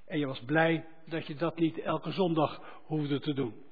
[0.05, 3.63] En je was blij dat je dat niet elke zondag hoefde te doen.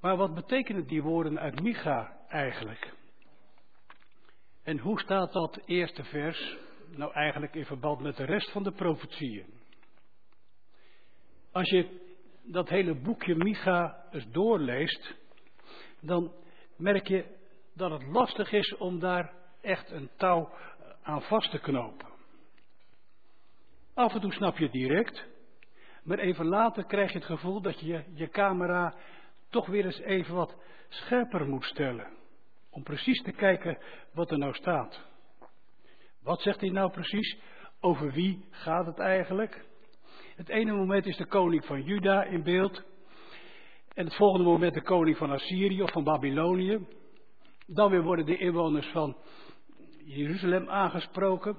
[0.00, 2.94] Maar wat betekenen die woorden uit Micha eigenlijk?
[4.62, 6.56] En hoe staat dat eerste vers
[6.90, 9.46] nou eigenlijk in verband met de rest van de profetieën?
[11.52, 12.00] Als je
[12.42, 15.14] dat hele boekje Micha eens doorleest,
[16.00, 16.32] dan
[16.76, 17.24] merk je
[17.74, 20.50] dat het lastig is om daar echt een touw
[21.02, 22.08] aan vast te knopen.
[23.94, 25.24] Af en toe snap je het direct,
[26.02, 28.94] maar even later krijg je het gevoel dat je je camera
[29.50, 30.56] toch weer eens even wat
[30.88, 32.06] scherper moet stellen.
[32.70, 33.78] Om precies te kijken
[34.12, 35.00] wat er nou staat.
[36.22, 37.38] Wat zegt hij nou precies?
[37.80, 39.64] Over wie gaat het eigenlijk?
[40.36, 42.84] Het ene moment is de koning van Juda in beeld.
[43.94, 46.86] En het volgende moment de koning van Assyrië of van Babylonië.
[47.66, 49.16] Dan weer worden de inwoners van
[50.06, 51.56] Jeruzalem aangesproken.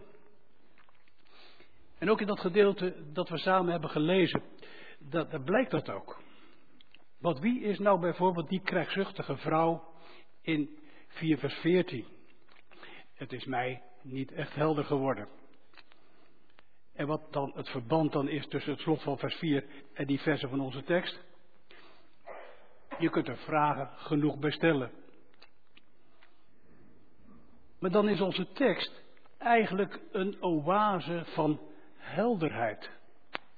[1.98, 4.44] En ook in dat gedeelte dat we samen hebben gelezen,
[5.00, 6.22] dat, blijkt dat ook.
[7.20, 9.84] Want wie is nou bijvoorbeeld die krijgzuchtige vrouw
[10.42, 10.78] in
[11.08, 12.06] 4 vers 14?
[13.14, 15.28] Het is mij niet echt helder geworden.
[16.94, 20.20] En wat dan het verband dan is tussen het slot van vers 4 en die
[20.20, 21.20] versen van onze tekst?
[23.00, 24.92] Je kunt er vragen genoeg bij stellen.
[27.80, 29.04] Maar dan is onze tekst
[29.38, 31.62] eigenlijk een oase van
[31.98, 32.90] helderheid.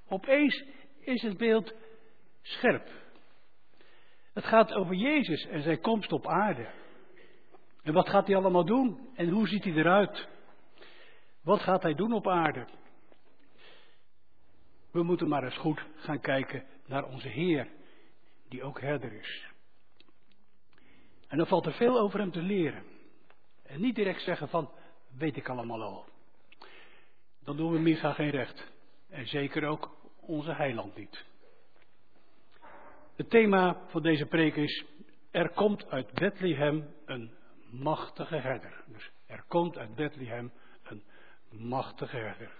[0.07, 0.63] Opeens
[0.99, 1.73] is het beeld
[2.41, 2.89] scherp.
[4.33, 6.67] Het gaat over Jezus en zijn komst op aarde.
[7.83, 9.09] En wat gaat hij allemaal doen?
[9.15, 10.27] En hoe ziet hij eruit?
[11.43, 12.67] Wat gaat hij doen op aarde?
[14.91, 17.67] We moeten maar eens goed gaan kijken naar onze Heer,
[18.49, 19.47] die ook herder is.
[21.27, 22.83] En dan valt er veel over hem te leren.
[23.69, 24.71] En niet direct zeggen van,
[25.17, 26.05] weet ik allemaal al.
[27.43, 28.71] Dan doen we Micha geen recht.
[29.09, 31.25] En zeker ook onze heiland niet.
[33.15, 34.85] Het thema van deze preek is,
[35.31, 37.31] er komt uit Bethlehem een
[37.71, 38.83] machtige herder.
[38.87, 40.51] Dus er komt uit Bethlehem
[40.83, 41.03] een
[41.49, 42.51] machtige herder.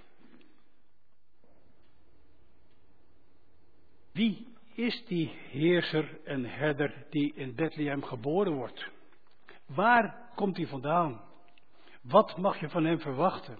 [4.12, 8.90] Wie is die heerser en herder die in Bethlehem geboren wordt?
[9.76, 11.22] Waar komt hij vandaan?
[12.02, 13.58] Wat mag je van hem verwachten?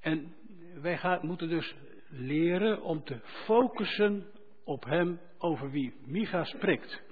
[0.00, 0.34] En
[0.80, 1.74] wij gaan, moeten dus
[2.08, 4.26] leren om te focussen
[4.64, 7.02] op hem over wie Micha spreekt.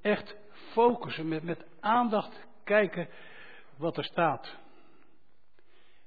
[0.00, 3.08] Echt focussen, met, met aandacht kijken
[3.76, 4.56] wat er staat.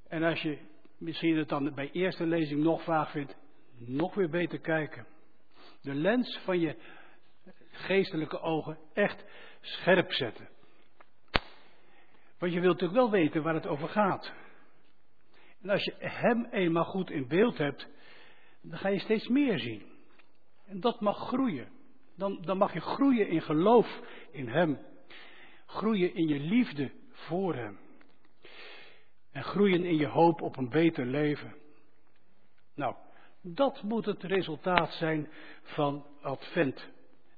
[0.08, 0.58] En als je
[0.98, 3.36] misschien het dan bij eerste lezing nog vaag vindt,
[3.78, 5.08] nog weer beter kijken.
[5.82, 6.76] De lens van je
[7.72, 9.26] geestelijke ogen echt
[9.62, 10.50] scherp zetten.
[12.38, 14.34] Want je wilt natuurlijk wel weten waar het over gaat.
[15.62, 17.88] En als je Hem eenmaal goed in beeld hebt,
[18.62, 19.84] dan ga je steeds meer zien.
[20.66, 21.68] En dat mag groeien.
[22.16, 24.00] Dan, dan mag je groeien in geloof
[24.32, 24.80] in Hem.
[25.66, 27.80] Groeien in je liefde voor Hem.
[29.32, 31.56] En groeien in je hoop op een beter leven.
[32.76, 32.96] Nou,
[33.42, 35.30] dat moet het resultaat zijn
[35.62, 36.90] van Advent.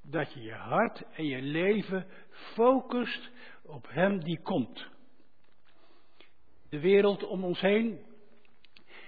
[0.06, 3.30] Dat je je hart en je leven focust
[3.62, 4.88] op Hem die komt.
[6.70, 8.06] De wereld om ons heen,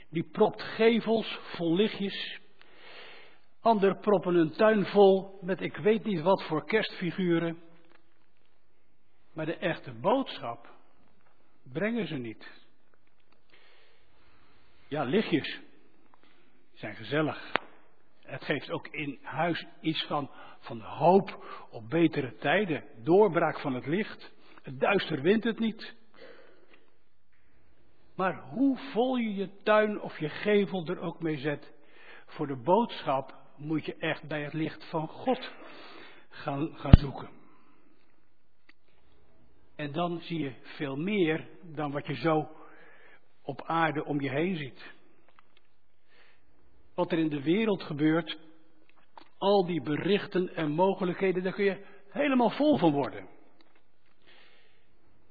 [0.10, 2.40] die propt gevels vol lichtjes.
[3.60, 7.64] Anderen proppen een tuin vol met ik weet niet wat voor kerstfiguren.
[9.34, 10.70] Maar de echte boodschap
[11.64, 12.52] brengen ze niet.
[14.88, 15.60] Ja, lichtjes
[16.74, 17.52] zijn gezellig.
[18.26, 22.84] Het geeft ook in huis iets van, van hoop op betere tijden.
[23.04, 24.32] Doorbraak van het licht.
[24.62, 25.96] Het duister wint het niet.
[28.16, 31.74] Maar hoe vol je je tuin of je gevel er ook mee zet,
[32.26, 35.52] voor de boodschap moet je echt bij het licht van God
[36.30, 37.30] gaan, gaan zoeken.
[39.76, 42.50] En dan zie je veel meer dan wat je zo
[43.42, 44.94] op aarde om je heen ziet.
[46.96, 48.38] Wat er in de wereld gebeurt,
[49.38, 53.28] al die berichten en mogelijkheden, daar kun je helemaal vol van worden.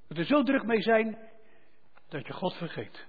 [0.08, 1.18] Dat er zo druk mee zijn
[2.08, 3.06] dat je God vergeet.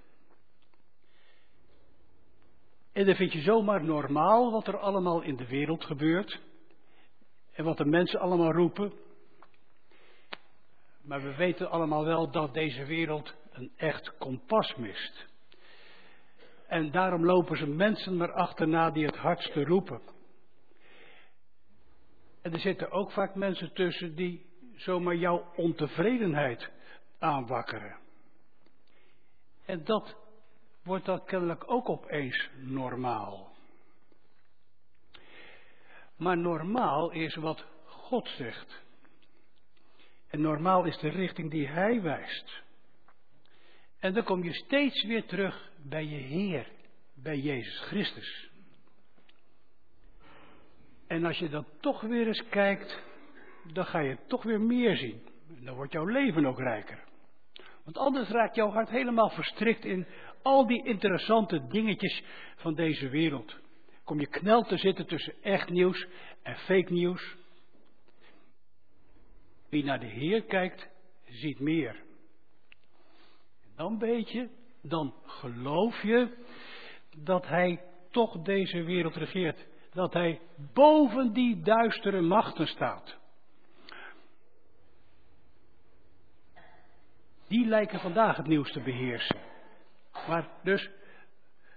[2.92, 6.40] En dan vind je zomaar normaal wat er allemaal in de wereld gebeurt.
[7.52, 8.92] En wat de mensen allemaal roepen.
[11.02, 15.26] Maar we weten allemaal wel dat deze wereld een echt kompas mist.
[16.66, 20.00] En daarom lopen ze mensen maar achterna die het hardste roepen.
[22.42, 24.46] En er zitten ook vaak mensen tussen die
[24.76, 26.70] zomaar jouw ontevredenheid
[27.18, 27.96] aanwakkeren.
[29.64, 30.16] En dat
[30.82, 33.54] wordt dan kennelijk ook opeens normaal.
[36.16, 38.84] Maar normaal is wat God zegt.
[40.28, 42.64] En normaal is de richting die Hij wijst.
[43.98, 46.68] En dan kom je steeds weer terug bij je Heer,
[47.14, 48.50] bij Jezus Christus.
[51.06, 53.02] En als je dan toch weer eens kijkt,
[53.72, 55.22] dan ga je toch weer meer zien.
[55.46, 57.04] dan wordt jouw leven ook rijker.
[57.84, 60.06] Want anders raakt jouw hart helemaal verstrikt in
[60.42, 62.22] al die interessante dingetjes
[62.56, 63.56] van deze wereld.
[64.04, 66.06] Kom je knel te zitten tussen echt nieuws
[66.42, 67.36] en fake nieuws.
[69.68, 70.88] Wie naar de Heer kijkt,
[71.24, 72.05] ziet meer.
[73.76, 74.48] En dan weet je,
[74.82, 76.36] dan geloof je
[77.16, 79.66] dat Hij toch deze wereld regeert.
[79.92, 80.40] Dat Hij
[80.72, 83.16] boven die duistere machten staat.
[87.48, 89.40] Die lijken vandaag het nieuws te beheersen.
[90.28, 90.90] Maar dus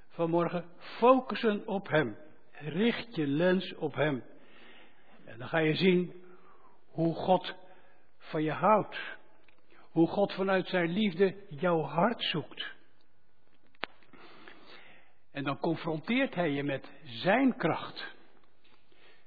[0.09, 2.17] vanmorgen focussen op Hem.
[2.51, 4.23] Richt je lens op Hem.
[5.25, 6.23] En dan ga je zien
[6.89, 7.55] hoe God
[8.17, 9.18] van je houdt.
[9.89, 12.77] Hoe God vanuit zijn liefde jouw hart zoekt.
[15.31, 18.15] En dan confronteert hij je met zijn kracht.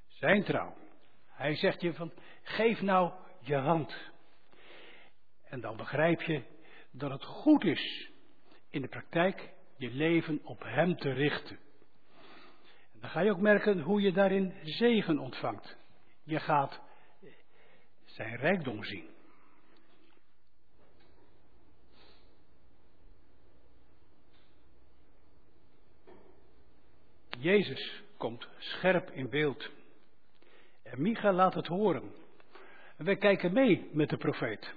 [0.09, 0.75] Zijn trouw.
[1.29, 4.11] Hij zegt je van, geef nou je hand.
[5.45, 6.43] En dan begrijp je
[6.91, 8.11] dat het goed is
[8.71, 11.59] in de praktijk je leven op Hem te richten.
[12.93, 15.77] En dan ga je ook merken hoe je daarin zegen ontvangt.
[16.23, 16.81] Je gaat
[18.05, 19.12] zijn rijkdom zien.
[27.43, 29.71] Jezus komt scherp in beeld.
[30.83, 32.13] En Micha laat het horen.
[32.97, 34.75] En wij kijken mee met de profeet.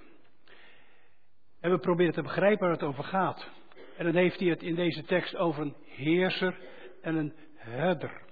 [1.60, 3.48] En we proberen te begrijpen waar het over gaat.
[3.96, 6.58] En dan heeft hij het in deze tekst over een heerser
[7.02, 8.22] en een herder.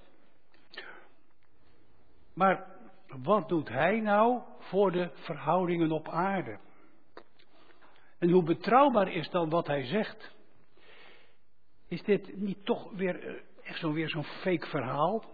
[2.33, 2.65] Maar
[3.07, 6.59] wat doet hij nou voor de verhoudingen op aarde?
[8.17, 10.33] En hoe betrouwbaar is dan wat hij zegt?
[11.87, 13.33] Is dit niet toch weer eh,
[13.65, 15.25] echt zo weer zo'n fake verhaal?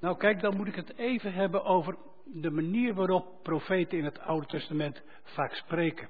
[0.00, 4.18] Nou kijk, dan moet ik het even hebben over de manier waarop profeten in het
[4.18, 6.08] Oude Testament vaak spreken.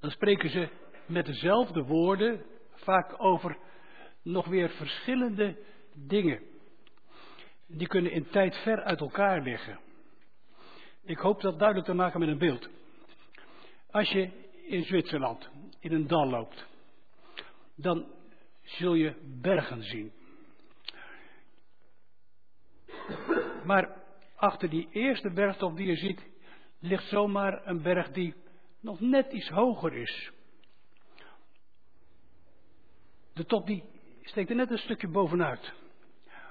[0.00, 0.68] Dan spreken ze
[1.06, 3.56] met dezelfde woorden vaak over
[4.22, 5.56] nog weer verschillende
[5.94, 6.40] dingen.
[7.66, 9.80] Die kunnen in tijd ver uit elkaar liggen.
[11.04, 12.68] Ik hoop dat duidelijk te maken met een beeld.
[13.90, 14.30] Als je
[14.66, 15.48] in Zwitserland
[15.80, 16.66] in een dal loopt,
[17.74, 18.06] dan
[18.62, 20.12] zul je bergen zien.
[23.64, 24.02] Maar
[24.36, 26.30] achter die eerste bergtop die je ziet,
[26.78, 28.34] ligt zomaar een berg die
[28.80, 30.30] nog net iets hoger is.
[33.32, 33.84] De top die
[34.22, 35.72] steekt er net een stukje bovenuit.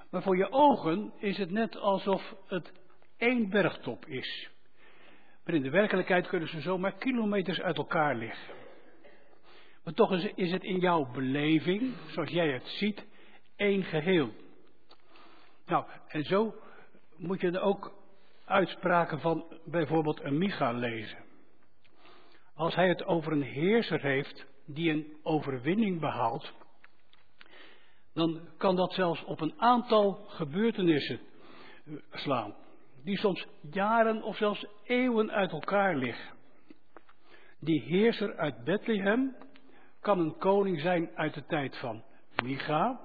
[0.10, 2.72] Maar voor je ogen is het net alsof het
[3.18, 4.50] één bergtop is.
[5.46, 8.54] Maar in de werkelijkheid kunnen ze zomaar kilometers uit elkaar liggen.
[9.84, 13.06] Maar toch is, het in jouw beleving, zoals jij het ziet,
[13.56, 14.30] één geheel.
[15.66, 16.56] Nou, en zo
[17.18, 17.94] moet je er ook
[18.46, 21.18] uitspraken van bijvoorbeeld een Micha lezen.
[22.56, 26.54] Als hij het over een heerser heeft die een overwinning behaalt,
[28.14, 31.20] dan kan dat zelfs op een aantal gebeurtenissen
[31.86, 32.56] eh, slaan,
[33.04, 36.36] die soms jaren of zelfs eeuwen uit elkaar liggen.
[37.60, 39.36] Die heerser uit Bethlehem
[40.02, 42.04] kan een koning zijn uit de tijd van
[42.44, 43.00] Micha,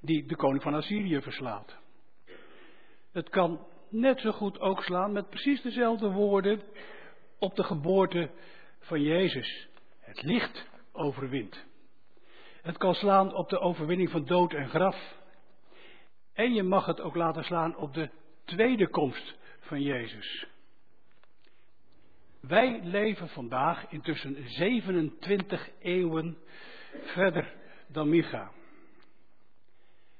[0.00, 1.76] die de koning van Assyrië verslaat.
[3.12, 6.62] Het kan net zo goed ook slaan met precies dezelfde woorden
[7.38, 8.30] op de geboorte
[8.78, 9.68] van Jezus.
[10.00, 11.64] Het licht overwint.
[12.62, 15.14] Het kan slaan op de overwinning van dood en graf.
[16.32, 18.10] En je mag het ook laten slaan op de
[18.44, 20.46] tweede komst van Jezus.
[22.42, 26.38] Wij leven vandaag intussen 27 eeuwen
[27.02, 27.54] verder
[27.88, 28.50] dan Micha.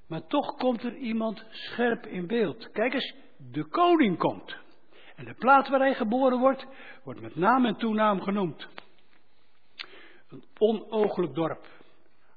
[0.06, 2.70] Maar toch komt er iemand scherp in beeld.
[2.70, 4.56] Kijk eens, de koning komt.
[5.16, 6.66] En de plaats waar hij geboren wordt,
[7.04, 8.68] wordt met naam en toenaam genoemd.
[10.28, 11.66] Een onooglijk dorp.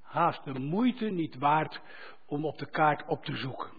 [0.02, 1.82] Haast de moeite niet waard
[2.26, 3.70] om op de kaart op te zoeken.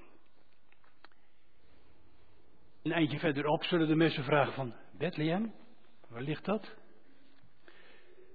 [2.83, 5.53] Een eindje verderop zullen de mensen vragen van Bethlehem,
[6.17, 6.75] waar ligt dat?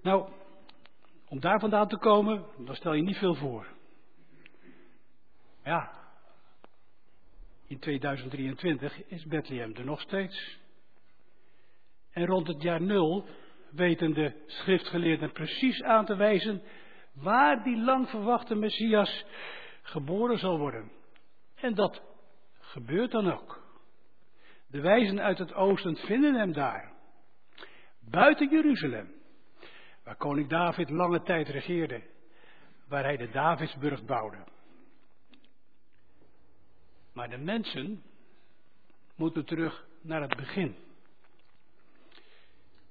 [0.02, 0.30] Nou,
[1.28, 3.68] om daar vandaan te komen, dan stel je niet veel voor.
[5.64, 5.92] Ja,
[7.68, 10.60] in 2023 is Bethlehem er nog steeds.
[12.12, 13.26] En rond het jaar nul
[13.72, 16.62] weten de schriftgeleerden precies aan te wijzen
[17.14, 19.26] waar die lang verwachte Messias
[19.82, 20.92] geboren zal worden.
[21.56, 22.02] En dat
[22.60, 23.64] gebeurt dan ook.
[24.68, 26.91] De wijzen uit het oosten vinden hem daar.
[28.10, 29.12] Buiten Jeruzalem,
[30.04, 32.04] waar koning David lange tijd regeerde,
[32.88, 34.44] waar hij de Davidsburg bouwde.
[37.14, 38.04] Maar de mensen
[39.16, 40.76] moeten terug naar het begin.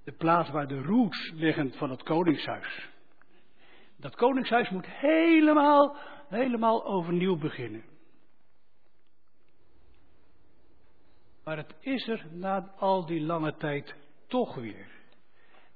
[0.05, 2.89] De plaats waar de roots liggen van het koningshuis.
[3.97, 5.97] Dat koningshuis moet helemaal,
[6.29, 7.85] helemaal overnieuw beginnen.
[11.45, 13.95] Maar het is er na al die lange tijd
[14.27, 15.00] toch weer.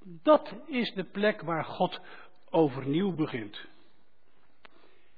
[0.05, 2.01] Dat is de plek waar God
[2.51, 3.67] overnieuw begint.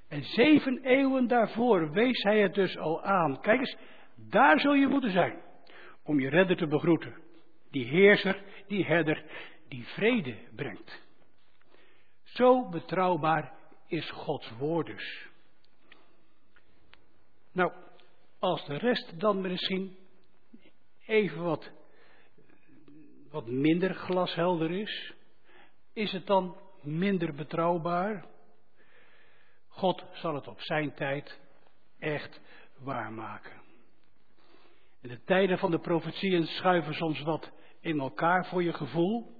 [0.07, 3.41] En zeven eeuwen daarvoor wees hij het dus al aan.
[3.41, 3.77] Kijk eens,
[4.15, 5.41] daar zul je moeten zijn.
[6.03, 7.15] Om je redder te begroeten.
[7.71, 9.23] Die heerser, die herder,
[9.67, 11.01] die vrede brengt.
[12.23, 13.53] Zo betrouwbaar
[13.87, 15.27] is Gods woord dus.
[17.51, 17.71] Nou,
[18.39, 19.97] als de rest dan misschien
[21.05, 21.71] even wat,
[23.31, 25.13] wat minder glashelder is,
[25.93, 28.25] is het dan minder betrouwbaar?
[29.67, 31.39] God zal het op zijn tijd
[31.99, 32.41] echt
[32.79, 33.61] waarmaken.
[35.01, 39.35] En de tijden van de profetieën schuiven soms wat in elkaar voor je gevoel.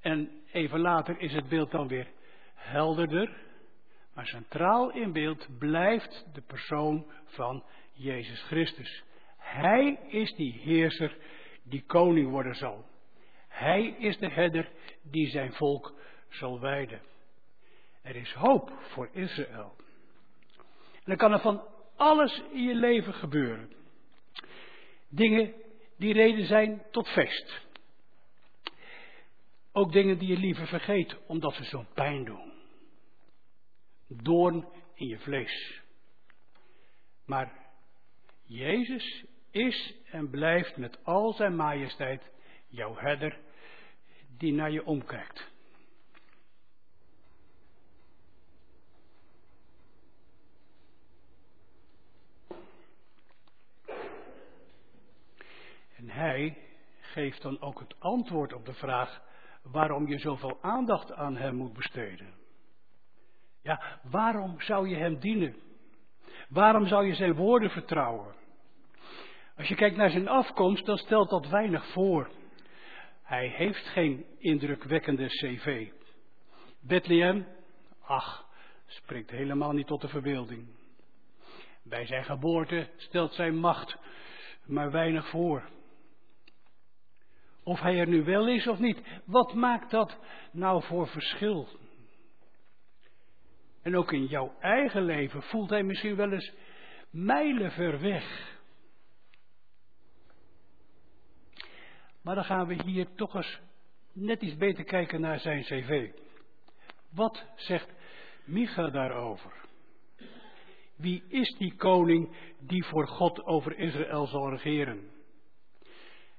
[0.00, 2.08] En even later is het beeld dan weer
[2.54, 3.36] helderder.
[4.14, 9.02] Maar centraal in beeld blijft de persoon van Jezus Christus.
[9.38, 11.16] Hij is die heerser
[11.62, 12.84] die koning worden zal.
[13.48, 14.70] Hij is de herder
[15.02, 15.94] die zijn volk
[16.28, 17.00] zal wijden.
[18.02, 19.76] Er is hoop voor Israël.
[20.92, 21.62] En dan kan er van
[21.96, 23.72] alles in je leven gebeuren.
[25.08, 25.54] Dingen
[25.96, 27.60] die reden zijn tot feest.
[29.72, 32.52] Ook dingen die je liever vergeet omdat ze zo'n pijn doen.
[34.08, 35.80] Doorn in je vlees.
[37.24, 37.52] Maar
[38.44, 42.22] Jezus is en blijft met al zijn majesteit
[42.68, 43.38] jouw herder
[44.38, 45.50] die naar je omkijkt.
[55.96, 56.58] En hij
[57.00, 59.22] geeft dan ook het antwoord op de vraag
[59.62, 62.34] waarom je zoveel aandacht aan hem moet besteden.
[63.62, 65.56] Ja, waarom zou je hem dienen?
[66.48, 68.41] Waarom zou je zijn woorden vertrouwen?
[69.56, 72.30] Als je kijkt naar zijn afkomst, dan stelt dat weinig voor.
[73.22, 75.88] Hij heeft geen indrukwekkende cv.
[76.80, 77.46] Bethlehem,
[78.00, 78.46] ach,
[78.86, 80.66] spreekt helemaal niet tot de verbeelding.
[81.84, 83.96] Bij zijn geboorte stelt zijn macht
[84.66, 85.68] maar weinig voor.
[87.64, 90.18] Of hij er nu wel is of niet, wat maakt dat
[90.52, 91.68] nou voor verschil?
[93.82, 96.52] En ook in jouw eigen leven voelt hij misschien wel eens
[97.10, 98.60] mijlenver weg.
[102.22, 103.60] Maar dan gaan we hier toch eens
[104.12, 106.10] net iets beter kijken naar zijn cv.
[107.10, 107.88] Wat zegt
[108.44, 109.52] Micha daarover?
[110.96, 115.10] Wie is die koning die voor God over Israël zal regeren?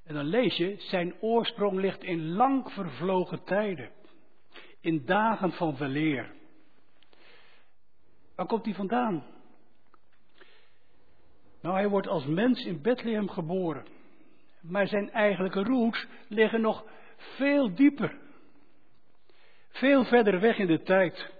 [0.04, 3.92] En dan lees je, zijn oorsprong ligt in lang vervlogen tijden,
[4.82, 6.34] in dagen van weleer.
[8.36, 9.24] Waar komt hij vandaan?
[11.62, 13.86] Nou, hij wordt als mens in Bethlehem geboren.
[14.64, 16.86] Maar zijn eigenlijke roots liggen nog
[17.18, 18.18] veel dieper.
[19.70, 21.32] Veel verder weg in de tijd.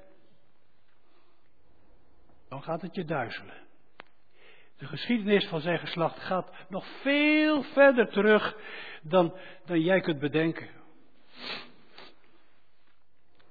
[2.50, 3.62] Dan gaat het je duizelen.
[4.78, 8.58] De geschiedenis van zijn geslacht gaat nog veel verder terug
[9.02, 10.70] dan, dan jij kunt bedenken.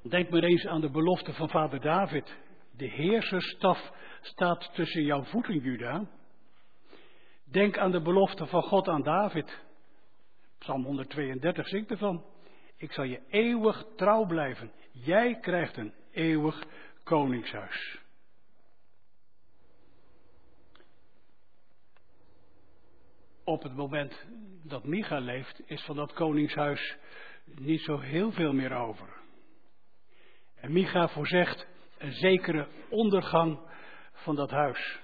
[0.03, 2.37] Denk maar eens aan de belofte van vader David.
[2.77, 6.07] De heerserstaf staat tussen jouw voeten, Juda.
[7.53, 9.61] Denk aan de belofte van God aan David.
[10.59, 12.25] Psalm 132 zingt ervan.
[12.77, 14.73] Ik zal je eeuwig trouw blijven.
[14.93, 16.65] Jij krijgt een eeuwig
[17.03, 18.01] koningshuis.
[23.45, 24.27] Op het moment
[24.63, 26.97] dat Micha leeft, is van dat koningshuis
[27.45, 29.21] niet zo heel veel meer over.
[30.55, 31.67] En Micha voorzegt
[31.99, 33.61] een zekere ondergang
[34.13, 35.02] van dat huis.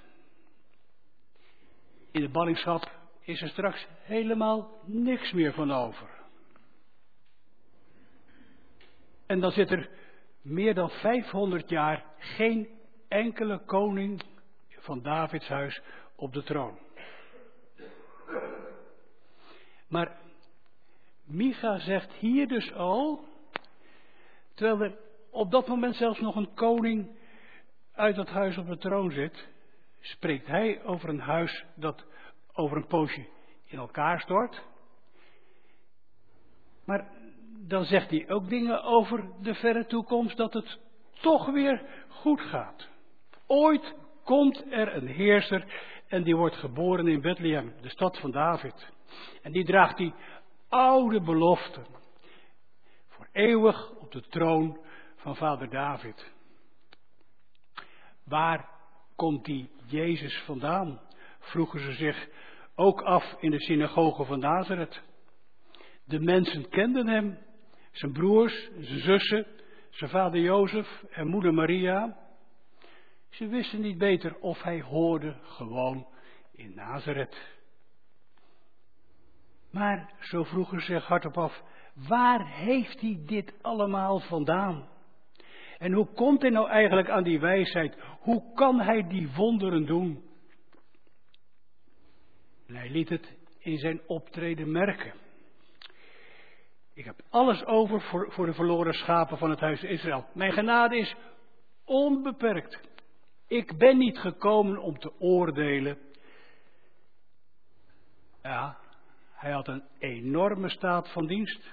[2.10, 2.90] In de ballingschap
[3.20, 6.08] is er straks helemaal niks meer van over.
[9.26, 9.90] En dan zit er
[10.42, 12.68] meer dan 500 jaar geen
[13.08, 14.22] enkele koning
[14.68, 15.80] van Davids huis
[16.14, 16.78] op de troon.
[19.88, 20.16] Maar
[21.24, 23.24] Micha zegt hier dus al,
[24.54, 24.98] terwijl er
[25.30, 27.16] op dat moment zelfs nog een koning
[27.92, 29.48] uit dat huis op de troon zit,
[30.08, 32.04] spreekt hij over een huis dat
[32.52, 33.26] over een poosje
[33.64, 34.62] in elkaar stort.
[36.84, 37.10] Maar
[37.66, 40.78] dan zegt hij ook dingen over de verre toekomst dat het
[41.20, 42.88] toch weer goed gaat.
[43.46, 43.94] Ooit
[44.24, 45.64] komt er een heerser
[46.06, 48.92] en die wordt geboren in Bethlehem, de stad van David.
[49.42, 50.14] En die draagt die
[50.68, 51.80] oude belofte
[53.08, 54.78] voor eeuwig op de troon
[55.16, 56.32] van vader David.
[58.24, 58.68] Waar
[59.16, 61.00] komt die Jezus vandaan?
[61.38, 62.28] Vroegen ze zich
[62.74, 65.02] ook af in de synagoge van Nazareth.
[66.04, 67.38] De mensen kenden hem,
[67.92, 69.46] zijn broers, zijn zussen,
[69.90, 72.18] zijn vader Jozef en moeder Maria.
[73.28, 76.06] Ze wisten niet beter of hij hoorde gewoon
[76.52, 77.56] in Nazareth.
[79.70, 81.62] Maar, zo vroegen ze zich hardop af,
[82.08, 84.88] waar heeft hij dit allemaal vandaan?
[85.78, 87.96] En hoe komt hij nou eigenlijk aan die wijsheid?
[88.20, 90.22] Hoe kan hij die wonderen doen?
[92.66, 95.12] En hij liet het in zijn optreden merken.
[96.94, 100.26] Ik heb alles over voor, voor de verloren schapen van het huis Israël.
[100.34, 101.16] Mijn genade is
[101.84, 102.80] onbeperkt.
[103.46, 105.98] Ik ben niet gekomen om te oordelen.
[108.42, 108.78] Ja,
[109.32, 111.70] hij had een enorme staat van dienst.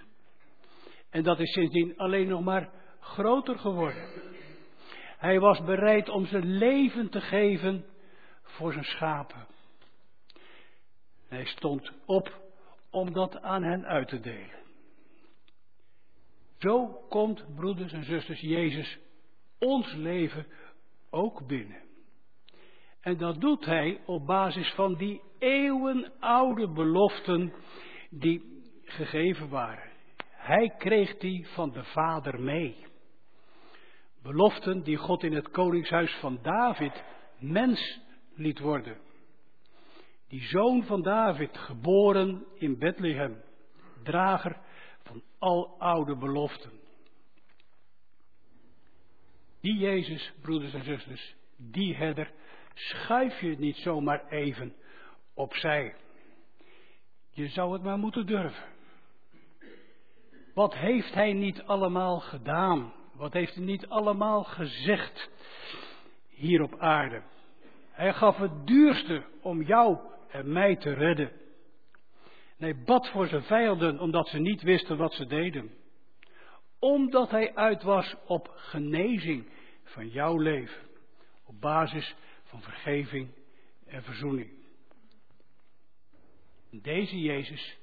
[1.09, 2.69] En dat is sindsdien alleen nog maar
[3.05, 4.07] groter geworden.
[5.17, 7.85] Hij was bereid om zijn leven te geven
[8.41, 9.47] voor zijn schapen.
[11.27, 12.41] Hij stond op
[12.89, 14.63] om dat aan hen uit te delen.
[16.57, 18.97] Zo komt, broeders en zusters, Jezus
[19.59, 20.47] ons leven
[21.09, 21.83] ook binnen.
[23.01, 27.53] En dat doet hij op basis van die eeuwenoude beloften
[28.09, 29.91] die gegeven waren.
[30.31, 32.85] Hij kreeg die van de Vader mee.
[34.25, 37.03] Beloften die God in het koningshuis van David
[37.39, 37.99] mens
[38.35, 38.97] liet worden.
[40.27, 43.41] Die zoon van David, geboren in Bethlehem,
[44.03, 44.57] drager
[45.03, 46.71] van al oude beloften.
[49.61, 52.31] Die Jezus, broeders en zusters, die herder,
[52.73, 54.75] schuif je niet zomaar even
[55.33, 55.95] opzij.
[57.29, 58.65] Je zou het maar moeten durven.
[60.53, 62.94] Wat heeft hij niet allemaal gedaan?
[63.15, 65.29] Wat heeft hij niet allemaal gezegd
[66.29, 67.21] hier op aarde?
[67.91, 69.97] Hij gaf het duurste om jou
[70.29, 71.31] en mij te redden.
[72.57, 75.71] En hij bad voor zijn vijanden omdat ze niet wisten wat ze deden.
[76.79, 79.49] Omdat hij uit was op genezing
[79.83, 80.81] van jouw leven.
[81.45, 83.29] Op basis van vergeving
[83.85, 84.49] en verzoening.
[86.71, 87.77] Deze Jezus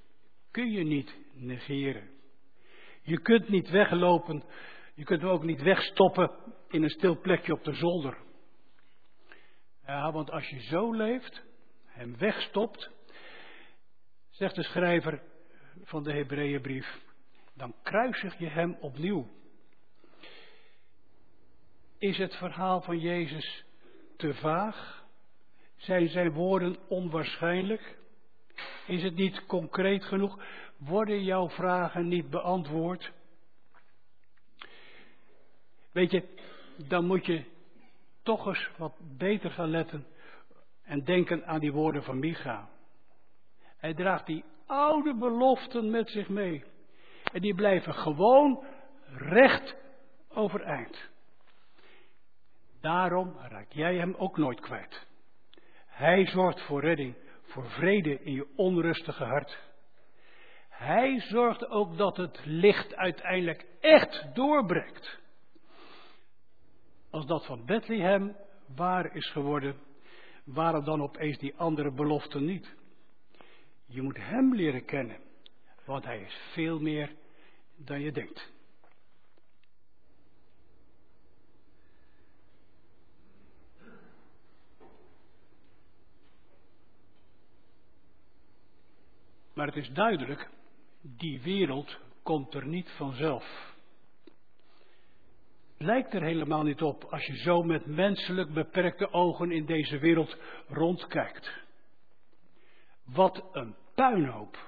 [0.51, 2.11] kun je niet negeren.
[3.03, 4.43] Je kunt niet weglopen,
[4.95, 6.31] je kunt hem ook niet wegstoppen
[6.69, 8.17] in een stil plekje op de zolder.
[9.87, 11.43] Ja, want als je zo leeft,
[11.87, 12.91] hem wegstopt,
[14.31, 15.23] zegt de schrijver
[15.85, 17.01] van de Hebreeënbrief,
[17.55, 19.29] dan kruisig je hem opnieuw.
[21.99, 23.65] Is het verhaal van Jezus
[24.17, 25.05] te vaag?
[25.77, 27.99] Zijn zijn woorden onwaarschijnlijk?
[28.87, 30.43] Is het niet concreet genoeg?
[30.77, 33.13] Worden jouw vragen niet beantwoord?
[35.93, 36.25] Weet je,
[36.89, 37.45] dan moet je
[38.23, 40.07] toch eens wat beter gaan letten
[40.83, 42.69] en denken aan die woorden van Micha.
[43.77, 46.65] Hij draagt die oude beloften met zich mee.
[47.33, 48.65] En die blijven gewoon
[49.17, 49.77] recht
[50.29, 51.11] overeind.
[52.81, 55.07] Daarom raak jij hem ook nooit kwijt.
[55.87, 59.59] Hij zorgt voor redding, voor vrede in je onrustige hart.
[60.69, 65.21] Hij zorgt ook dat het licht uiteindelijk echt doorbreekt.
[67.13, 68.37] Als dat van Bethlehem
[68.75, 69.77] waar is geworden,
[70.45, 72.75] waren dan opeens die andere beloften niet.
[73.87, 75.19] Je moet Hem leren kennen,
[75.85, 77.15] want Hij is veel meer
[77.77, 78.53] dan je denkt.
[89.55, 90.51] Maar het is duidelijk,
[91.01, 93.72] die wereld komt er niet vanzelf.
[95.83, 100.37] Lijkt er helemaal niet op als je zo met menselijk beperkte ogen in deze wereld
[100.69, 101.53] rondkijkt.
[103.05, 104.59] Wat een puinhoop.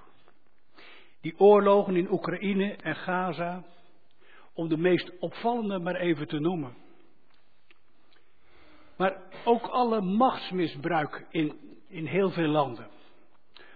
[1.21, 3.65] Die oorlogen in Oekraïne en Gaza,
[4.55, 6.77] om de meest opvallende maar even te noemen.
[8.97, 12.89] Maar ook alle machtsmisbruik in, in heel veel landen.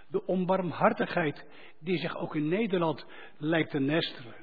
[0.09, 1.47] De onbarmhartigheid
[1.79, 4.35] die zich ook in Nederland lijkt te nestelen.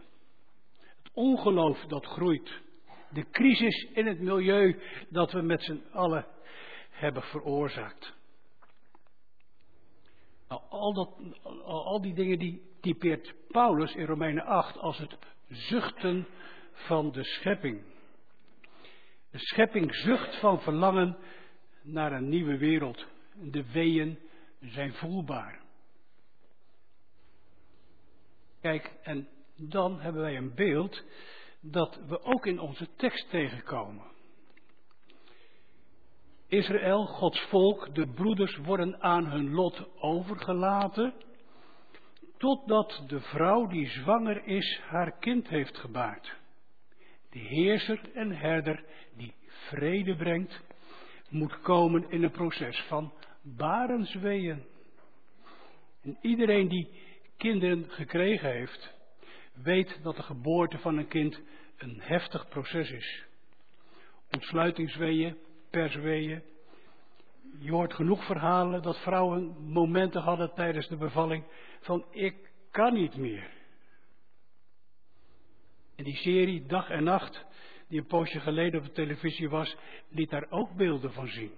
[1.03, 2.63] Het ongeloof dat groeit.
[3.15, 6.25] De crisis in het milieu dat we met z'n allen
[6.89, 8.13] hebben veroorzaakt.
[10.47, 11.09] Nou, al, dat,
[11.63, 16.27] al, die dingen die typeert Paulus in Romeinen 8 als het zuchten
[16.71, 17.81] van de schepping.
[19.31, 21.17] De schepping zucht van verlangen
[21.81, 23.05] naar een nieuwe wereld.
[23.33, 24.19] De weeën
[24.59, 25.61] zijn voelbaar.
[28.61, 31.03] Kijk, en dan hebben wij een beeld
[31.71, 34.03] dat we ook in onze tekst tegenkomen.
[36.47, 41.13] Israël, Gods volk, de broeders worden aan hun lot overgelaten,
[42.37, 46.35] totdat de vrouw die zwanger is haar kind heeft gebaard.
[47.29, 48.83] De heerser en herder
[49.15, 50.61] die vrede brengt,
[51.29, 54.65] moet komen in een proces van barensweeën.
[56.01, 56.89] En iedereen die
[57.37, 58.94] kinderen gekregen heeft,
[59.63, 61.41] weet dat de geboorte van een kind
[61.77, 63.25] een heftig proces is.
[64.31, 65.37] Ontsluitingsweeën,
[65.69, 66.43] persweeën.
[67.59, 71.43] Je hoort genoeg verhalen dat vrouwen momenten hadden tijdens de bevalling
[71.79, 73.53] van ik kan niet meer.
[75.95, 77.45] En die serie Dag en Nacht,
[77.87, 79.75] die een poosje geleden op de televisie was,
[80.09, 81.51] liet daar ook beelden van zien.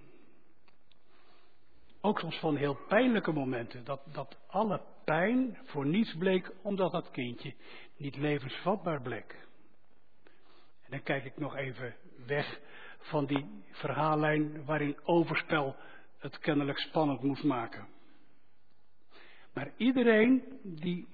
[2.00, 7.10] Ook soms van heel pijnlijke momenten, dat, dat alle pijn voor niets bleek omdat dat
[7.10, 7.54] kindje
[7.98, 9.46] niet levensvatbaar bleek.
[10.84, 11.94] En dan kijk ik nog even
[12.26, 12.60] weg
[12.98, 15.76] van die verhaallijn waarin overspel
[16.18, 17.88] het kennelijk spannend moest maken.
[19.52, 21.08] Maar iedereen die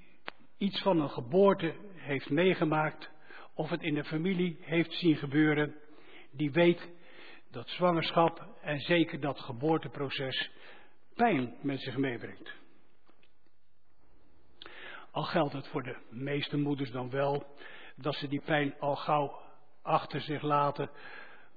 [0.59, 3.11] iets van een geboorte heeft meegemaakt,
[3.55, 5.75] of het in de familie heeft zien gebeuren,
[6.31, 6.89] die weet
[7.51, 10.51] dat zwangerschap en zeker dat geboorteproces
[11.15, 12.64] pijn met zich meebrengt.
[15.15, 17.47] Al geldt het voor de meeste moeders dan wel
[17.97, 19.41] dat ze die pijn al gauw
[19.83, 20.91] achter zich laten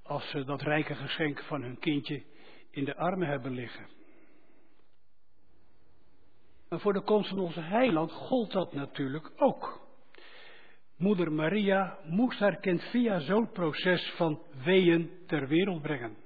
[0.04, 2.24] als ze dat rijke geschenk van hun kindje
[2.72, 3.88] in de armen hebben liggen.
[6.70, 9.88] Maar voor de komst van onze heiland gold dat natuurlijk ook.
[10.98, 16.18] Moeder Maria moest haar kind via zo'n proces van weeën ter wereld brengen.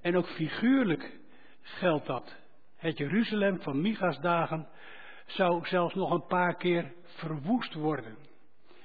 [0.00, 1.18] En ook figuurlijk
[1.60, 2.36] geldt dat.
[2.76, 4.68] Het Jeruzalem van Micha's dagen
[5.30, 8.16] zou zelfs nog een paar keer verwoest worden.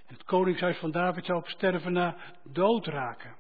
[0.06, 3.36] Het koningshuis van David zou op sterven na dood raken.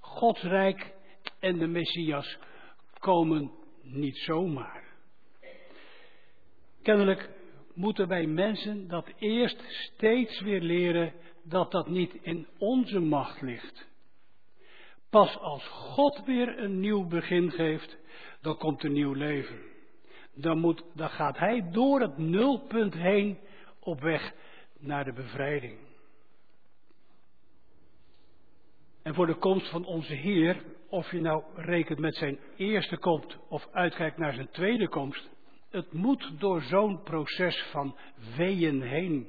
[0.00, 0.94] Gods rijk
[1.40, 2.38] en de Messias
[2.98, 3.50] komen
[3.82, 4.84] niet zomaar.
[6.82, 7.30] Kennelijk
[7.74, 13.86] moeten wij mensen dat eerst steeds weer leren dat dat niet in onze macht ligt.
[15.10, 17.96] Pas als God weer een nieuw begin geeft,
[18.40, 19.67] dan komt een nieuw leven.
[20.40, 23.38] Dan, moet, gaat hij door het nulpunt heen
[23.80, 24.32] op weg
[24.78, 25.78] naar de bevrijding.
[29.02, 33.38] En voor de komst van onze Heer, of je nou rekent met zijn eerste komst
[33.48, 35.28] of uitkijkt naar zijn tweede komst,
[35.70, 37.96] het moet door zo'n proces van
[38.36, 39.28] weeën heen.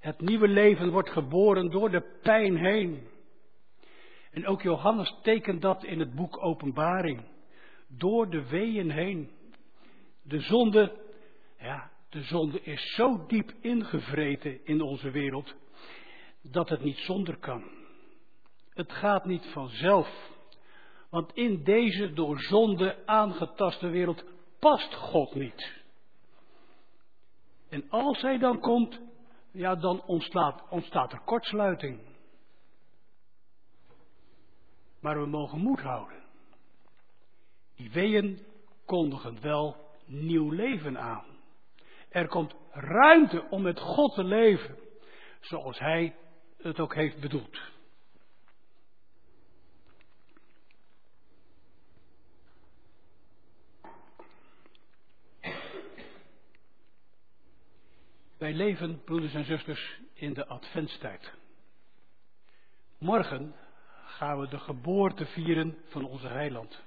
[0.00, 3.06] Het nieuwe leven wordt geboren door de pijn heen.
[4.30, 7.24] En ook Johannes tekent dat in het boek Openbaring.
[7.88, 9.30] Door de weeën heen.
[10.28, 10.96] De zonde,
[11.58, 15.54] ja, de zonde is zo diep ingevreten in onze wereld
[16.42, 17.64] dat het niet zonder kan.
[18.70, 20.34] Het gaat niet vanzelf.
[21.10, 24.24] Want in deze door zonde aangetaste wereld
[24.58, 25.84] past God niet.
[27.68, 29.00] En als hij dan komt,
[29.50, 32.00] ja, dan ontstaat, ontstaat er kortsluiting.
[35.00, 36.22] Maar we mogen moed houden.
[37.76, 38.46] Die weeën
[38.84, 41.24] kondigen wel nieuw leven aan.
[42.08, 44.78] Er komt ruimte om met God te leven,
[45.40, 46.16] zoals Hij
[46.58, 47.60] het ook heeft bedoeld.
[58.38, 61.32] Wij leven, broeders en zusters, in de adventstijd.
[62.98, 63.54] Morgen
[64.06, 66.82] gaan we de geboorte vieren van onze heiland.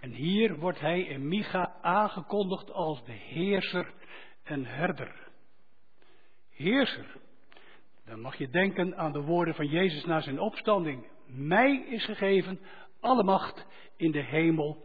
[0.00, 3.92] En hier wordt hij in Micha aangekondigd als de heerser
[4.42, 5.28] en herder.
[6.50, 7.06] Heerser.
[8.04, 11.06] Dan mag je denken aan de woorden van Jezus na zijn opstanding.
[11.26, 12.60] Mij is gegeven
[13.00, 13.66] alle macht
[13.96, 14.84] in de hemel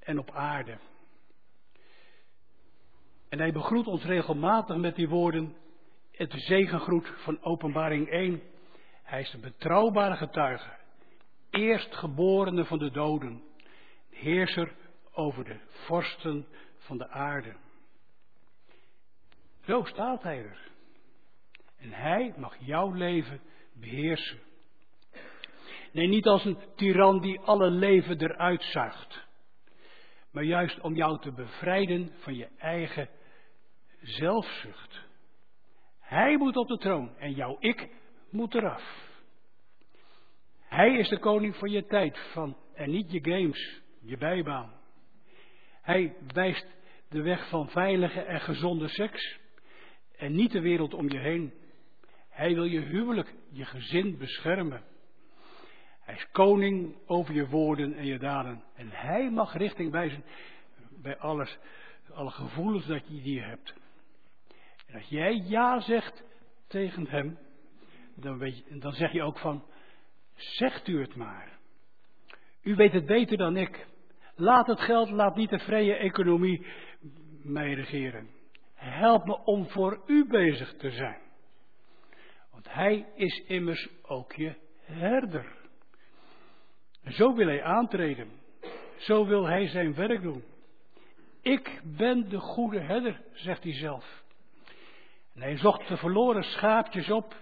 [0.00, 0.78] en op aarde.
[3.28, 5.56] En hij begroet ons regelmatig met die woorden,
[6.10, 8.42] het zegengroet van Openbaring 1.
[9.02, 10.70] Hij is een betrouwbare getuige,
[11.50, 13.42] eerstgeborene van de doden,
[14.16, 14.74] heerser
[15.12, 16.46] over de vorsten
[16.78, 17.54] van de aarde.
[19.64, 20.58] Zo staat hij er.
[21.76, 23.40] En hij mag jouw leven
[23.74, 24.38] beheersen.
[25.92, 29.24] Nee, niet als een tiran die alle leven eruit zuigt.
[30.30, 33.08] Maar juist om jou te bevrijden van je eigen
[34.00, 35.04] zelfzucht.
[36.00, 37.88] Hij moet op de troon en jouw ik
[38.30, 39.04] moet eraf.
[40.68, 44.72] Hij is de koning van je tijd van, en niet je games, je bijbaan.
[45.82, 46.66] Hij wijst
[47.08, 49.38] de weg van veilige en gezonde seks
[50.16, 51.52] en niet de wereld om je heen.
[52.28, 54.82] Hij wil je huwelijk, je gezin beschermen.
[56.00, 58.62] Hij is koning over je woorden en je daden.
[58.74, 60.24] En hij mag richting wijzen
[61.02, 61.58] bij alles,
[62.12, 63.74] alle gevoelens dat je die hebt.
[64.86, 66.22] En als jij ja zegt
[66.66, 67.38] tegen hem,
[68.14, 69.64] dan, weet je, dan zeg je ook van,
[70.34, 71.58] zegt u het maar.
[72.62, 73.86] U weet het beter dan ik.
[74.36, 76.66] Laat het geld, laat niet de vrije economie
[77.42, 78.30] mij regeren.
[78.74, 81.20] Help me om voor u bezig te zijn.
[82.52, 85.56] Want hij is immers ook je herder.
[87.04, 88.30] Zo wil hij aantreden.
[88.96, 90.44] Zo wil hij zijn werk doen.
[91.40, 94.22] Ik ben de goede herder, zegt hij zelf.
[95.34, 97.34] En hij zocht de verloren schaapjes op.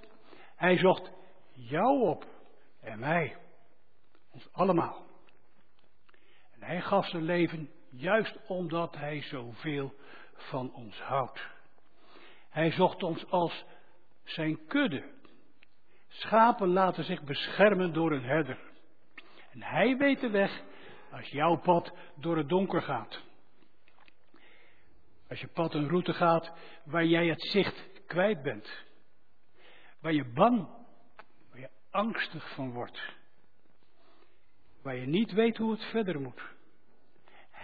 [0.57, 1.11] Hij zocht
[1.53, 2.27] jou op
[2.81, 3.37] en mij.
[4.31, 5.04] Ons allemaal.
[6.65, 9.95] Hij gaf zijn leven juist omdat hij zoveel
[10.35, 11.47] van ons houdt.
[12.51, 13.65] Hij zocht ons als
[14.23, 15.13] zijn kudde.
[16.09, 18.59] Schapen laten zich beschermen door een herder.
[19.51, 20.63] En hij weet de weg
[21.11, 23.23] als jouw pad door het donker gaat.
[25.29, 26.53] Als je pad een route gaat
[26.85, 28.85] waar jij het zicht kwijt bent.
[30.01, 30.69] Waar je bang,
[31.51, 33.03] waar je angstig van wordt.
[34.83, 36.54] Waar je niet weet hoe het verder moet.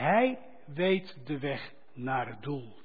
[0.00, 2.76] Hij weet de weg naar het doel.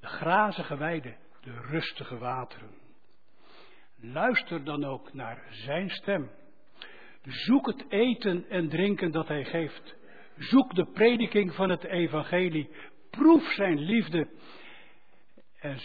[0.00, 2.70] De grazige weiden, de rustige wateren.
[4.00, 6.30] Luister dan ook naar zijn stem.
[7.22, 9.96] Zoek het eten en drinken dat hij geeft.
[10.36, 12.70] Zoek de prediking van het evangelie.
[13.10, 14.28] Proef zijn liefde
[15.58, 15.78] en,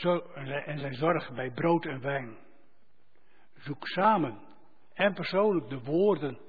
[0.79, 2.37] zijn zorg bij brood en wijn.
[3.57, 4.39] Zoek samen
[4.93, 6.39] en persoonlijk de woorden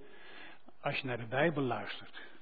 [0.80, 2.34] als je naar de Bijbel luistert.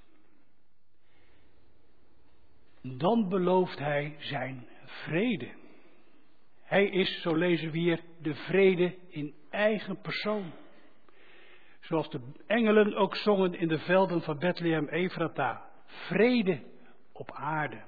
[2.86, 5.48] Dan belooft hij zijn vrede.
[6.62, 10.52] Hij is, zo lezen we hier, de vrede in eigen persoon.
[11.80, 15.70] Zoals de engelen ook zongen in de velden van Bethlehem Efrata.
[15.86, 16.62] Vrede
[17.12, 17.82] op aarde.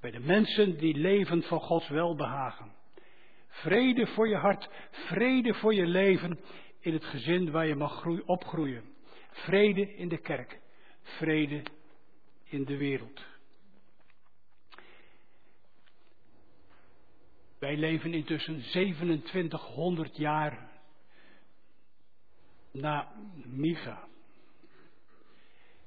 [0.00, 2.72] Bij de mensen die leven van Gods welbehagen.
[3.48, 6.40] Vrede voor je hart, vrede voor je leven
[6.80, 8.84] in het gezin waar je mag opgroeien.
[9.30, 10.60] Vrede in de kerk.
[11.02, 11.62] Vrede
[12.44, 13.33] in de wereld.
[17.64, 20.70] Wij leven intussen 2700 jaar
[22.72, 23.12] na
[23.44, 24.08] Micha.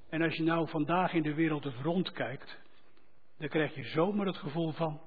[0.09, 2.57] En als je nou vandaag in de wereld rondkijkt,
[3.37, 5.01] dan krijg je zomaar het gevoel van,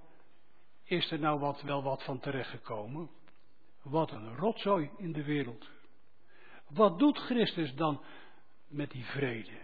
[0.85, 3.11] is er nou wat, wel wat van terechtgekomen?
[3.83, 5.69] Wat een rotzooi in de wereld.
[6.69, 8.03] Wat doet Christus dan
[8.69, 9.59] met die vrede?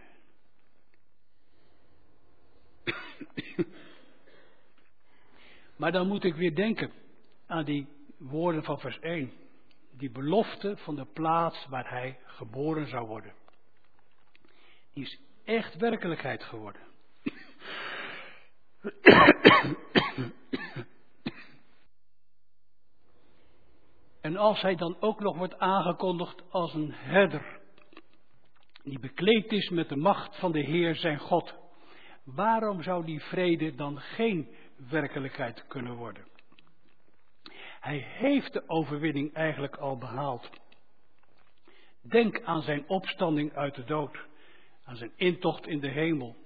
[5.76, 6.92] Maar dan moet ik weer denken
[7.46, 7.86] aan die
[8.18, 9.32] woorden van vers 1.
[9.92, 13.32] Die belofte van de plaats waar hij geboren zou worden.
[14.92, 16.82] Die is echt werkelijkheid geworden.
[24.20, 27.60] En als hij dan ook nog wordt aangekondigd als een herder,
[28.82, 31.54] die bekleed is met de macht van de Heer zijn God,
[32.24, 34.48] waarom zou die vrede dan geen
[34.88, 36.26] werkelijkheid kunnen worden?
[37.80, 40.50] Hij heeft de overwinning eigenlijk al behaald.
[42.02, 44.18] Denk aan zijn opstanding uit de dood,
[44.84, 46.36] aan zijn intocht in de hemel.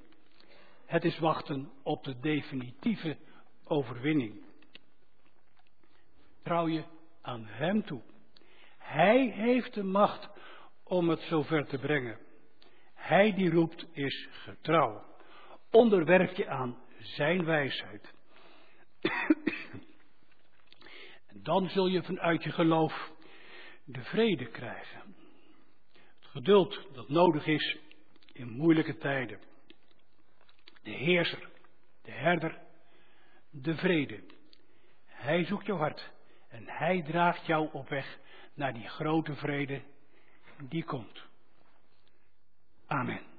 [0.86, 3.16] Het is wachten op de definitieve
[3.64, 4.44] overwinning.
[6.42, 6.84] Trouw je
[7.22, 8.02] aan Hem toe.
[8.78, 10.28] Hij heeft de macht
[10.84, 12.18] om het zover te brengen.
[12.94, 15.04] Hij die roept is getrouw.
[15.70, 18.12] Onderwerf je aan Zijn wijsheid.
[21.48, 23.10] dan zul je vanuit je geloof
[23.84, 25.14] de vrede krijgen.
[25.92, 27.78] Het geduld dat nodig is
[28.32, 29.40] in moeilijke tijden.
[30.82, 31.48] De heerser,
[32.02, 32.58] de herder,
[33.50, 34.24] de vrede.
[35.06, 36.10] Hij zoekt jouw hart.
[36.48, 38.18] En hij draagt jou op weg
[38.54, 39.82] naar die grote vrede
[40.68, 41.28] die komt.
[42.86, 43.29] Amen.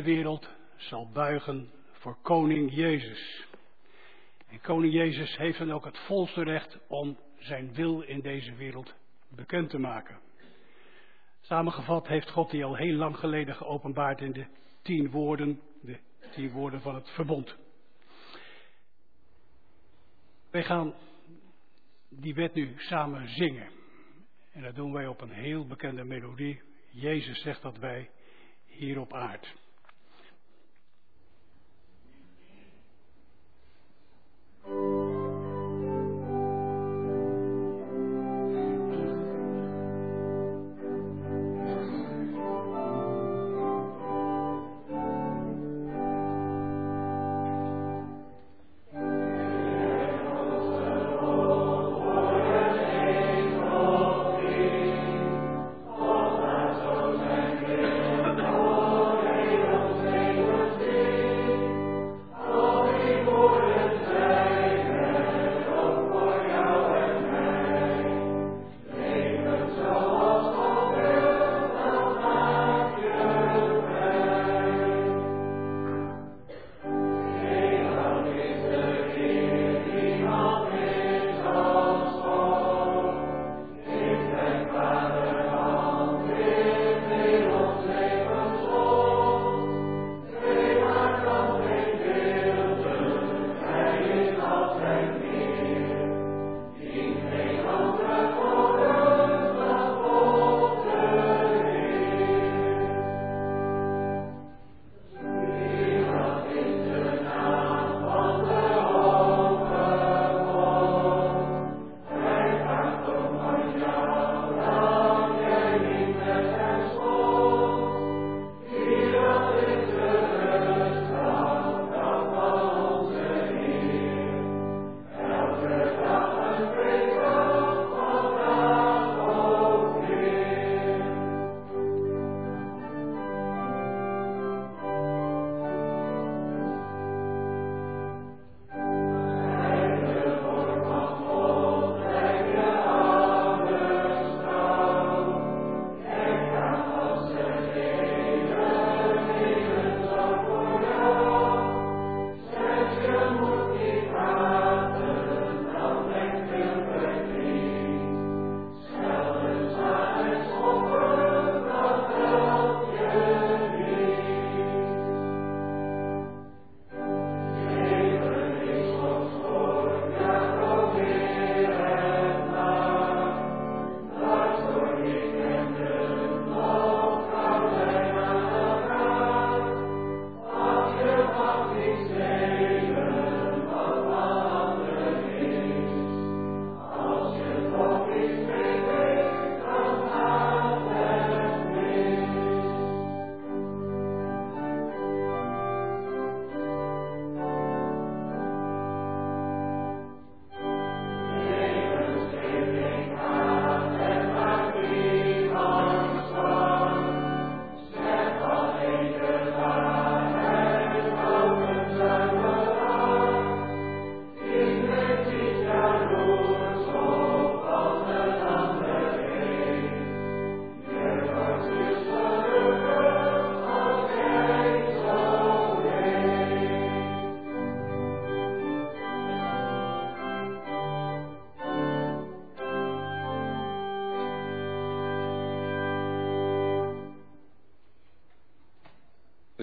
[0.00, 3.46] Hele wereld zal buigen voor koning Jezus.
[4.48, 8.94] En koning Jezus heeft dan ook het volste recht om zijn wil in deze wereld
[9.28, 10.18] bekend te maken.
[11.40, 14.46] Samengevat heeft God die al heel lang geleden geopenbaard in de
[14.82, 15.98] tien woorden, de
[16.30, 17.56] tien woorden van het verbond.
[20.50, 20.94] Wij gaan
[22.08, 23.70] die wet nu samen zingen.
[24.52, 26.62] En dat doen wij op een heel bekende melodie.
[26.90, 28.10] Jezus zegt dat wij
[28.66, 29.54] hier op aard.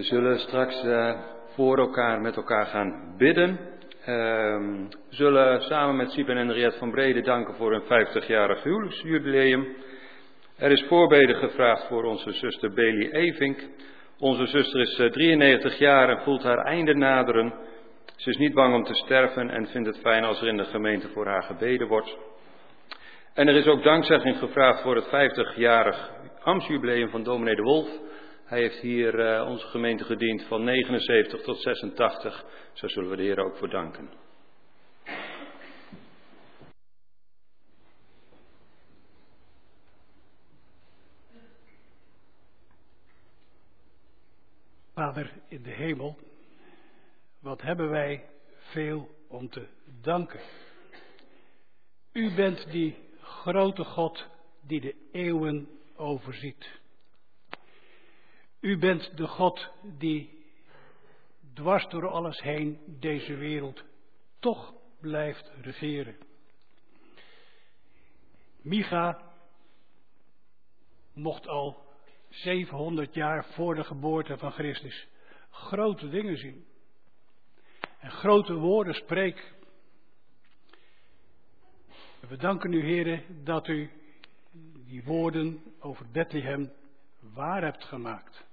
[0.07, 3.59] Zullen straks uh, voor elkaar met elkaar gaan bidden.
[4.07, 4.61] Uh,
[5.09, 9.75] zullen samen met Sieben en Henriette van Brede danken voor een 50-jarig huwelijksjubileum.
[10.57, 13.59] Er is voorbeden gevraagd voor onze zuster Bailey Evink.
[14.19, 17.53] Onze zuster is uh, eh, 93 jaar en voelt haar einde naderen.
[18.15, 20.65] Ze is niet bang om te sterven en vindt het fijn als er in de
[20.65, 22.17] gemeente voor haar gebeden wordt.
[23.33, 26.11] En er is ook dankzegging gevraagd voor het 50-jarig
[26.43, 27.87] ambtsjubileum van dominee de Wolf.
[28.47, 32.45] Hij heeft hier uh, onze gemeente gediend van 79 tot 86.
[32.73, 34.09] Zo zullen we de Heer ook voor danken.
[44.93, 46.17] Vader in de hemel,
[47.39, 49.67] wat hebben wij veel om te
[50.01, 50.39] danken.
[52.11, 54.27] U bent die grote God
[54.61, 56.79] die de eeuwen overziet.
[58.59, 60.45] U bent de God die
[61.53, 63.83] dwars door alles heen deze wereld
[64.39, 66.15] toch blijft regeren.
[68.61, 69.21] Micha
[71.13, 71.85] mocht al
[72.29, 75.07] 700 jaar voor de geboorte van Christus
[75.49, 76.65] grote dingen zien.
[77.99, 79.55] En grote woorden spreken.
[82.19, 83.91] We danken u, heren, dat u
[84.87, 86.71] die woorden over Bethlehem
[87.19, 88.46] waar hebt gemaakt.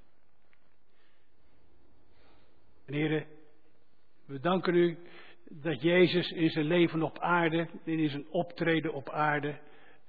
[2.87, 3.27] En
[4.27, 4.99] we danken u
[5.49, 9.59] dat Jezus in zijn leven op aarde en in zijn optreden op aarde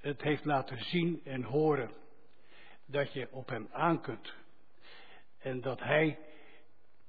[0.00, 1.90] het heeft laten zien en horen.
[2.86, 4.34] Dat je op hem aan kunt.
[5.38, 6.18] En dat hij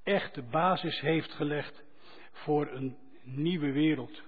[0.02, 1.82] echt de basis heeft gelegd
[2.32, 4.22] voor een nieuwe wereld.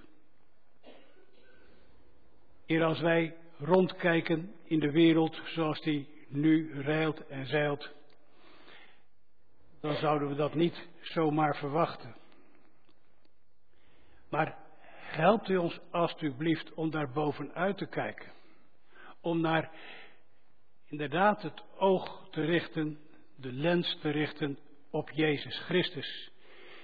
[2.65, 7.91] Eer als wij rondkijken in de wereld zoals die nu rijlt en zeilt,
[9.81, 12.15] dan zouden we dat niet zomaar verwachten.
[14.29, 14.57] Maar
[14.95, 18.31] helpt u ons alstublieft om daar bovenuit te kijken.
[19.21, 19.71] Om naar
[20.85, 22.99] inderdaad het oog te richten,
[23.35, 24.59] de lens te richten
[24.89, 26.31] op Jezus Christus,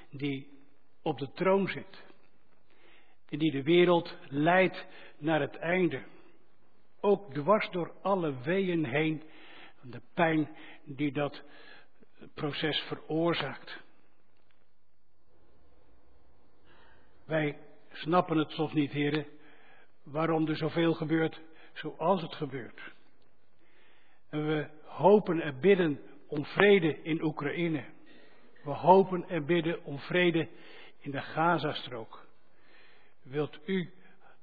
[0.10, 0.48] die
[1.02, 2.06] op de troon zit.
[3.30, 4.86] En die de wereld leidt
[5.18, 6.04] naar het einde.
[7.00, 9.24] Ook dwars door alle weeën heen,
[9.82, 10.50] de pijn
[10.86, 11.44] die dat
[12.34, 13.86] proces veroorzaakt.
[17.26, 17.58] Wij
[17.92, 19.26] snappen het soms niet, heren,
[20.04, 21.42] waarom er zoveel gebeurt
[21.74, 22.94] zoals het gebeurt.
[24.30, 27.84] En we hopen en bidden om vrede in Oekraïne.
[28.64, 30.50] We hopen en bidden om vrede
[31.00, 32.28] in de Gazastrook.
[33.24, 33.94] Wilt u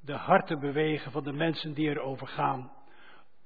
[0.00, 2.72] de harten bewegen van de mensen die erover gaan,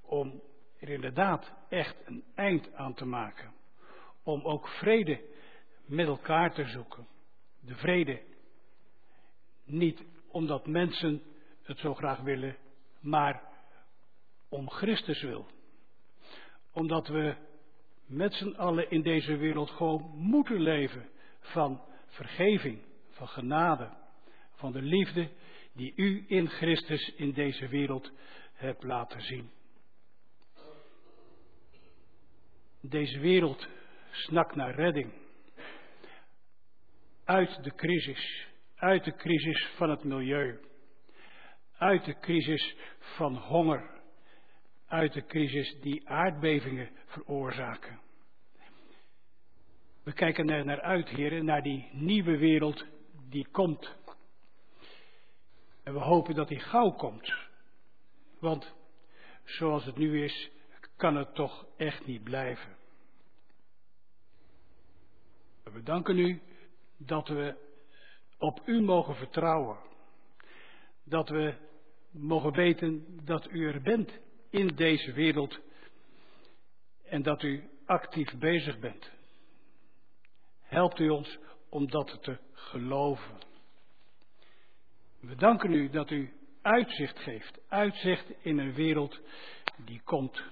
[0.03, 0.43] om
[0.79, 3.58] er inderdaad echt een eind aan te maken.
[4.29, 5.21] Om ook vrede
[5.87, 7.07] met elkaar te zoeken.
[7.61, 8.23] De vrede
[9.65, 11.23] niet omdat mensen
[11.63, 12.57] het zo graag willen,
[13.01, 13.43] maar
[14.49, 15.47] om Christus wil.
[16.73, 17.37] Omdat we
[18.07, 21.09] met z'n allen in deze wereld gewoon moeten leven
[21.41, 23.91] van vergeving, van genade,
[24.55, 25.31] van de liefde
[25.73, 28.11] die u in Christus in deze wereld
[28.53, 29.51] hebt laten zien.
[32.81, 33.69] Deze wereld
[34.19, 35.13] snakt naar redding.
[37.25, 38.47] Uit de crisis,
[38.77, 40.61] uit de crisis van het milieu,
[41.79, 43.91] uit de crisis van honger,
[44.87, 48.01] uit de crisis die aardbevingen veroorzaken.
[50.03, 52.87] We kijken er naar uit, heren, naar die nieuwe wereld
[53.29, 53.97] die komt.
[55.83, 57.33] En we hopen dat die gauw komt.
[58.41, 58.75] Want
[59.45, 60.51] zoals het nu is,
[60.97, 62.78] kan het toch echt niet blijven.
[65.73, 66.41] We danken u
[66.97, 67.55] dat we
[68.39, 69.79] op u mogen vertrouwen.
[71.05, 71.55] Dat we
[72.11, 74.19] mogen weten dat u er bent
[74.51, 75.59] in deze wereld
[77.05, 79.11] en dat u actief bezig bent.
[80.63, 81.39] Helpt u ons
[81.69, 83.39] om dat te geloven.
[85.21, 86.33] We danken u dat u
[86.63, 89.21] uitzicht geeft, uitzicht in een wereld
[89.77, 90.43] die komt.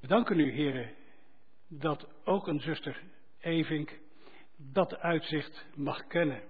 [0.00, 0.90] We danken u, heren,
[1.78, 3.02] dat ook een zuster
[3.40, 3.98] Evink
[4.56, 6.42] dat uitzicht mag kennen.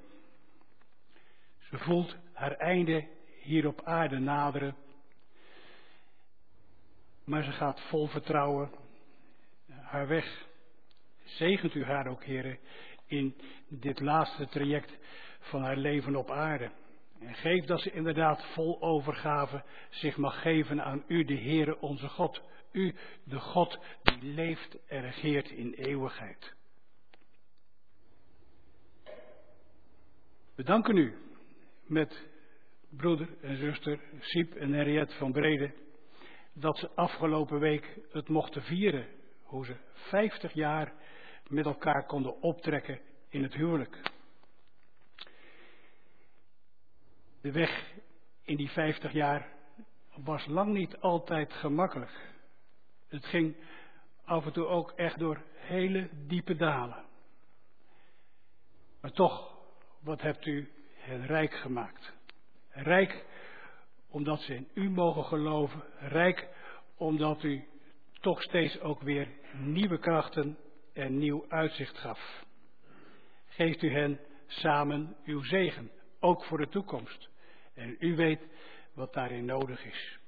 [1.58, 3.08] Ze voelt haar einde
[3.40, 4.76] hier op aarde naderen.
[7.24, 8.70] Maar ze gaat vol vertrouwen
[9.70, 10.46] haar weg.
[11.24, 12.58] Zegent u haar ook, heren,
[13.06, 13.36] in
[13.68, 14.98] dit laatste traject
[15.38, 16.70] van haar leven op aarde.
[17.20, 22.08] En geef dat ze inderdaad vol overgave zich mag geven aan u, de Heere onze
[22.08, 22.42] God.
[22.72, 22.94] U,
[23.24, 26.54] de God die leeft en regeert in eeuwigheid.
[30.54, 31.14] We danken u
[31.86, 32.28] met
[32.90, 35.74] broeder en zuster Siep en Henriette van Brede
[36.52, 39.06] dat ze afgelopen week het mochten vieren.
[39.42, 40.92] Hoe ze 50 jaar
[41.48, 44.00] met elkaar konden optrekken in het huwelijk.
[47.40, 47.92] De weg
[48.42, 49.48] in die 50 jaar
[50.16, 52.31] was lang niet altijd gemakkelijk.
[53.12, 53.56] Het ging
[54.24, 57.04] af en toe ook echt door hele diepe dalen.
[59.00, 59.56] Maar toch,
[60.00, 62.12] wat hebt u het rijk gemaakt?
[62.70, 63.24] Rijk
[64.08, 65.82] omdat ze in u mogen geloven.
[65.98, 66.48] Rijk
[66.96, 67.64] omdat u
[68.20, 70.58] toch steeds ook weer nieuwe krachten
[70.92, 72.44] en nieuw uitzicht gaf.
[73.46, 75.90] Geeft u hen samen uw zegen,
[76.20, 77.28] ook voor de toekomst.
[77.74, 78.46] En u weet
[78.94, 80.20] wat daarin nodig is.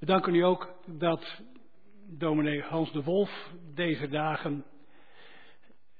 [0.00, 1.40] We danken u ook dat
[2.06, 4.64] dominee Hans de Wolf deze dagen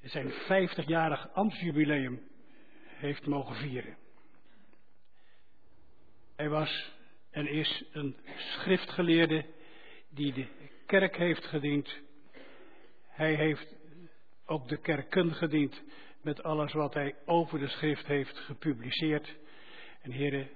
[0.00, 2.20] zijn 50-jarig ambtsjubileum
[2.84, 3.96] heeft mogen vieren.
[6.36, 6.92] Hij was
[7.30, 9.44] en is een schriftgeleerde
[10.10, 10.46] die de
[10.86, 11.98] kerk heeft gediend.
[13.08, 13.76] Hij heeft
[14.46, 15.82] ook de kerken gediend
[16.22, 19.36] met alles wat hij over de schrift heeft gepubliceerd.
[20.02, 20.48] En heren,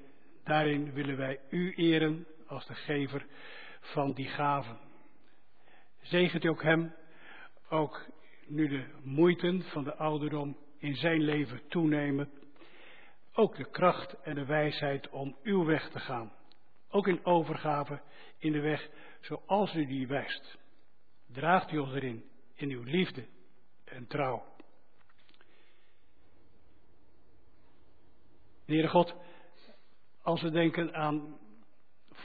[0.45, 3.26] daarin willen wij u eren als de gever
[3.81, 4.78] van die gaven.
[6.01, 6.94] Zegent u ook hem,
[7.68, 8.06] ook
[8.47, 12.31] nu de moeiten van de ouderdom in zijn leven toenemen,
[13.32, 16.32] ook de kracht en de wijsheid om uw weg te gaan.
[16.89, 18.02] Ook in overgave
[18.39, 18.89] in de weg
[19.20, 20.59] zoals u die wijst.
[21.26, 22.24] Draagt u ons erin,
[22.55, 23.26] in uw liefde
[23.85, 24.44] en trouw.
[28.64, 29.14] Heere God,
[30.22, 31.39] als we denken aan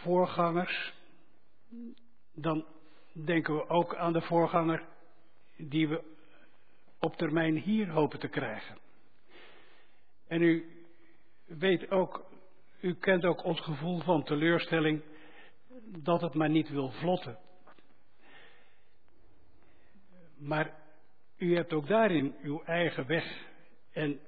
[0.01, 0.93] voorgangers,
[2.33, 2.65] dan
[3.11, 4.87] denken we ook aan de voorganger
[5.57, 6.03] die we
[6.99, 8.77] op termijn hier hopen te krijgen.
[10.27, 10.65] En u
[11.45, 12.25] weet ook,
[12.81, 15.01] u kent ook ons gevoel van teleurstelling
[15.85, 17.37] dat het maar niet wil vlotten.
[20.37, 20.73] Maar
[21.37, 23.47] u hebt ook daarin uw eigen weg
[23.91, 24.19] en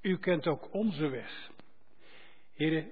[0.00, 1.50] u kent ook onze weg.
[2.52, 2.90] Heren,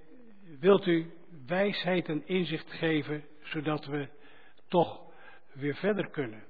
[0.58, 1.12] wilt u
[1.46, 4.08] wijsheid en inzicht geven, zodat we
[4.68, 5.00] toch
[5.52, 6.44] weer verder kunnen.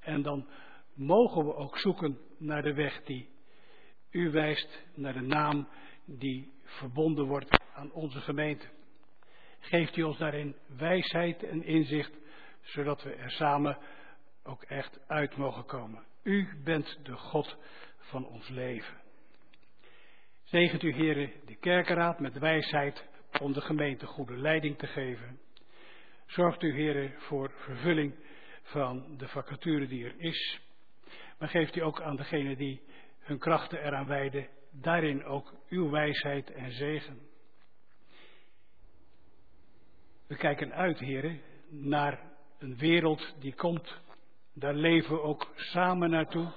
[0.00, 0.48] En dan
[0.94, 3.28] mogen we ook zoeken naar de weg die
[4.10, 5.68] u wijst, naar de naam
[6.04, 8.66] die verbonden wordt aan onze gemeente.
[9.58, 12.12] Geeft u ons daarin wijsheid en inzicht,
[12.60, 13.78] zodat we er samen
[14.42, 16.04] ook echt uit mogen komen.
[16.22, 17.56] U bent de God
[17.98, 18.96] van ons leven.
[20.42, 23.08] Zegent u, heren, de kerkenraad met wijsheid
[23.40, 25.40] om de gemeente goede leiding te geven.
[26.26, 28.14] Zorgt u, heren, voor vervulling
[28.62, 30.60] van de vacature die er is.
[31.38, 32.82] Maar geeft u ook aan degenen die
[33.18, 37.18] hun krachten eraan wijden, daarin ook uw wijsheid en zegen.
[40.26, 42.20] We kijken uit, heren, naar
[42.58, 44.00] een wereld die komt.
[44.54, 46.52] Daar leven we ook samen naartoe.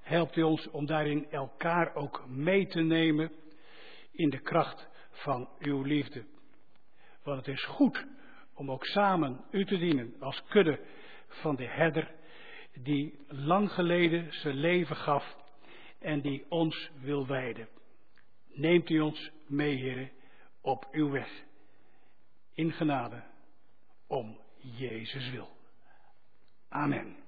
[0.00, 3.32] Helpt u ons om daarin elkaar ook mee te nemen
[4.12, 6.24] in de kracht van uw liefde.
[7.22, 8.06] Want het is goed
[8.54, 10.80] om ook samen u te dienen als kudde
[11.28, 12.14] van de herder
[12.72, 15.36] die lang geleden zijn leven gaf
[15.98, 17.68] en die ons wil wijden.
[18.46, 20.10] Neemt u ons mee, heren,
[20.60, 21.42] op uw weg.
[22.54, 23.22] In genade,
[24.06, 25.48] om Jezus wil.
[26.68, 27.23] Amen.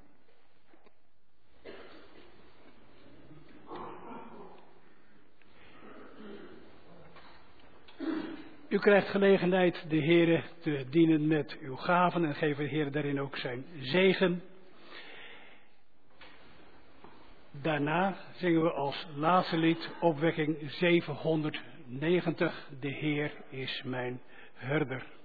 [8.77, 13.21] U krijgt gelegenheid de Heer te dienen met uw gaven en geven de Heer daarin
[13.21, 14.43] ook zijn zegen.
[17.51, 22.69] Daarna zingen we als laatste lied opwekking 790.
[22.81, 24.21] De Heer is mijn
[24.55, 25.16] herder.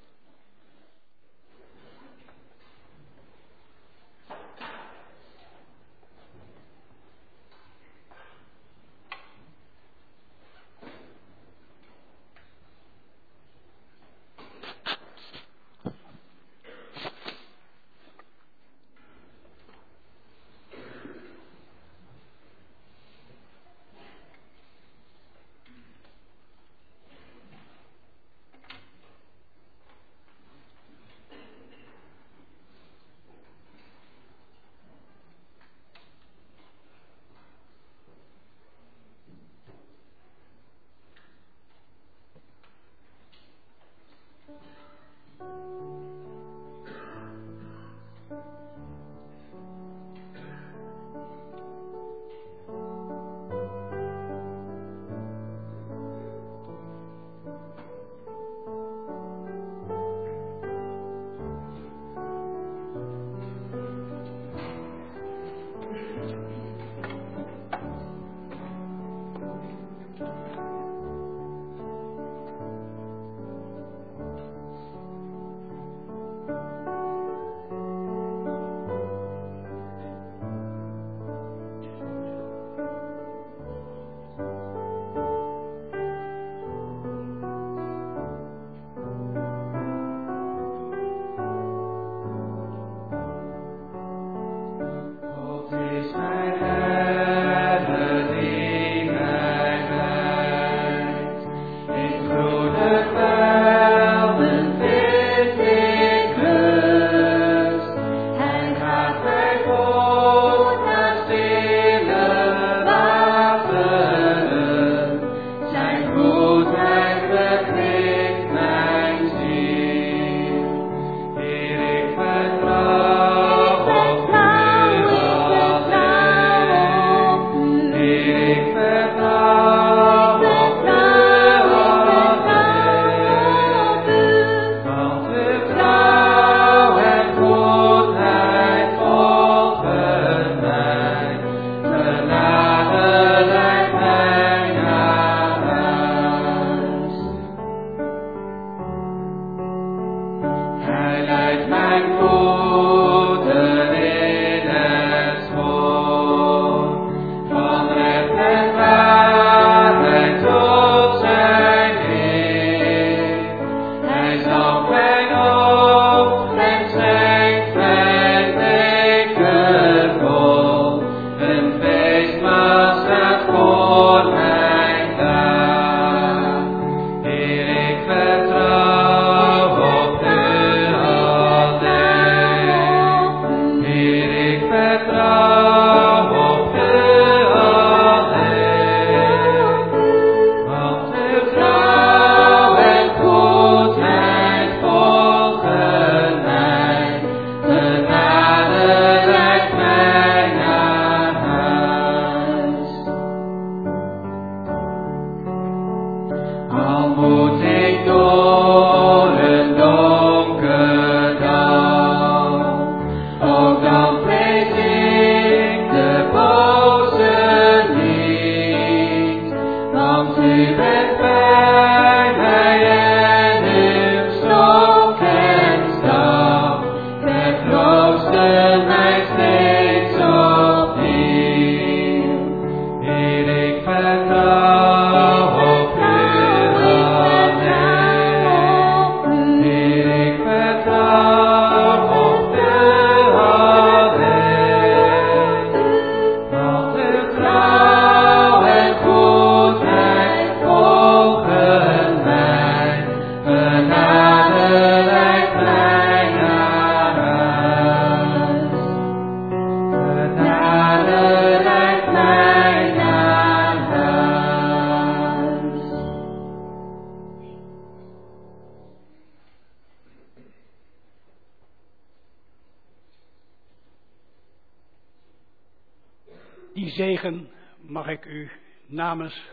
[279.12, 279.50] Namens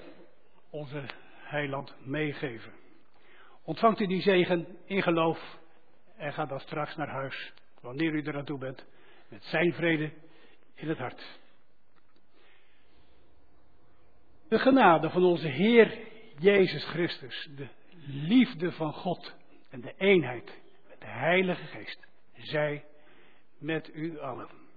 [0.71, 1.03] onze
[1.35, 2.73] heiland meegeven.
[3.65, 5.59] Ontvangt u die zegen in geloof
[6.17, 8.85] en ga dan straks naar huis, wanneer u er aan toe bent,
[9.29, 10.13] met zijn vrede
[10.75, 11.39] in het hart.
[14.49, 15.99] De genade van onze Heer
[16.39, 17.69] Jezus Christus, de
[18.07, 19.35] liefde van God
[19.71, 22.85] en de eenheid met de Heilige Geest, zij
[23.59, 24.68] met u allen.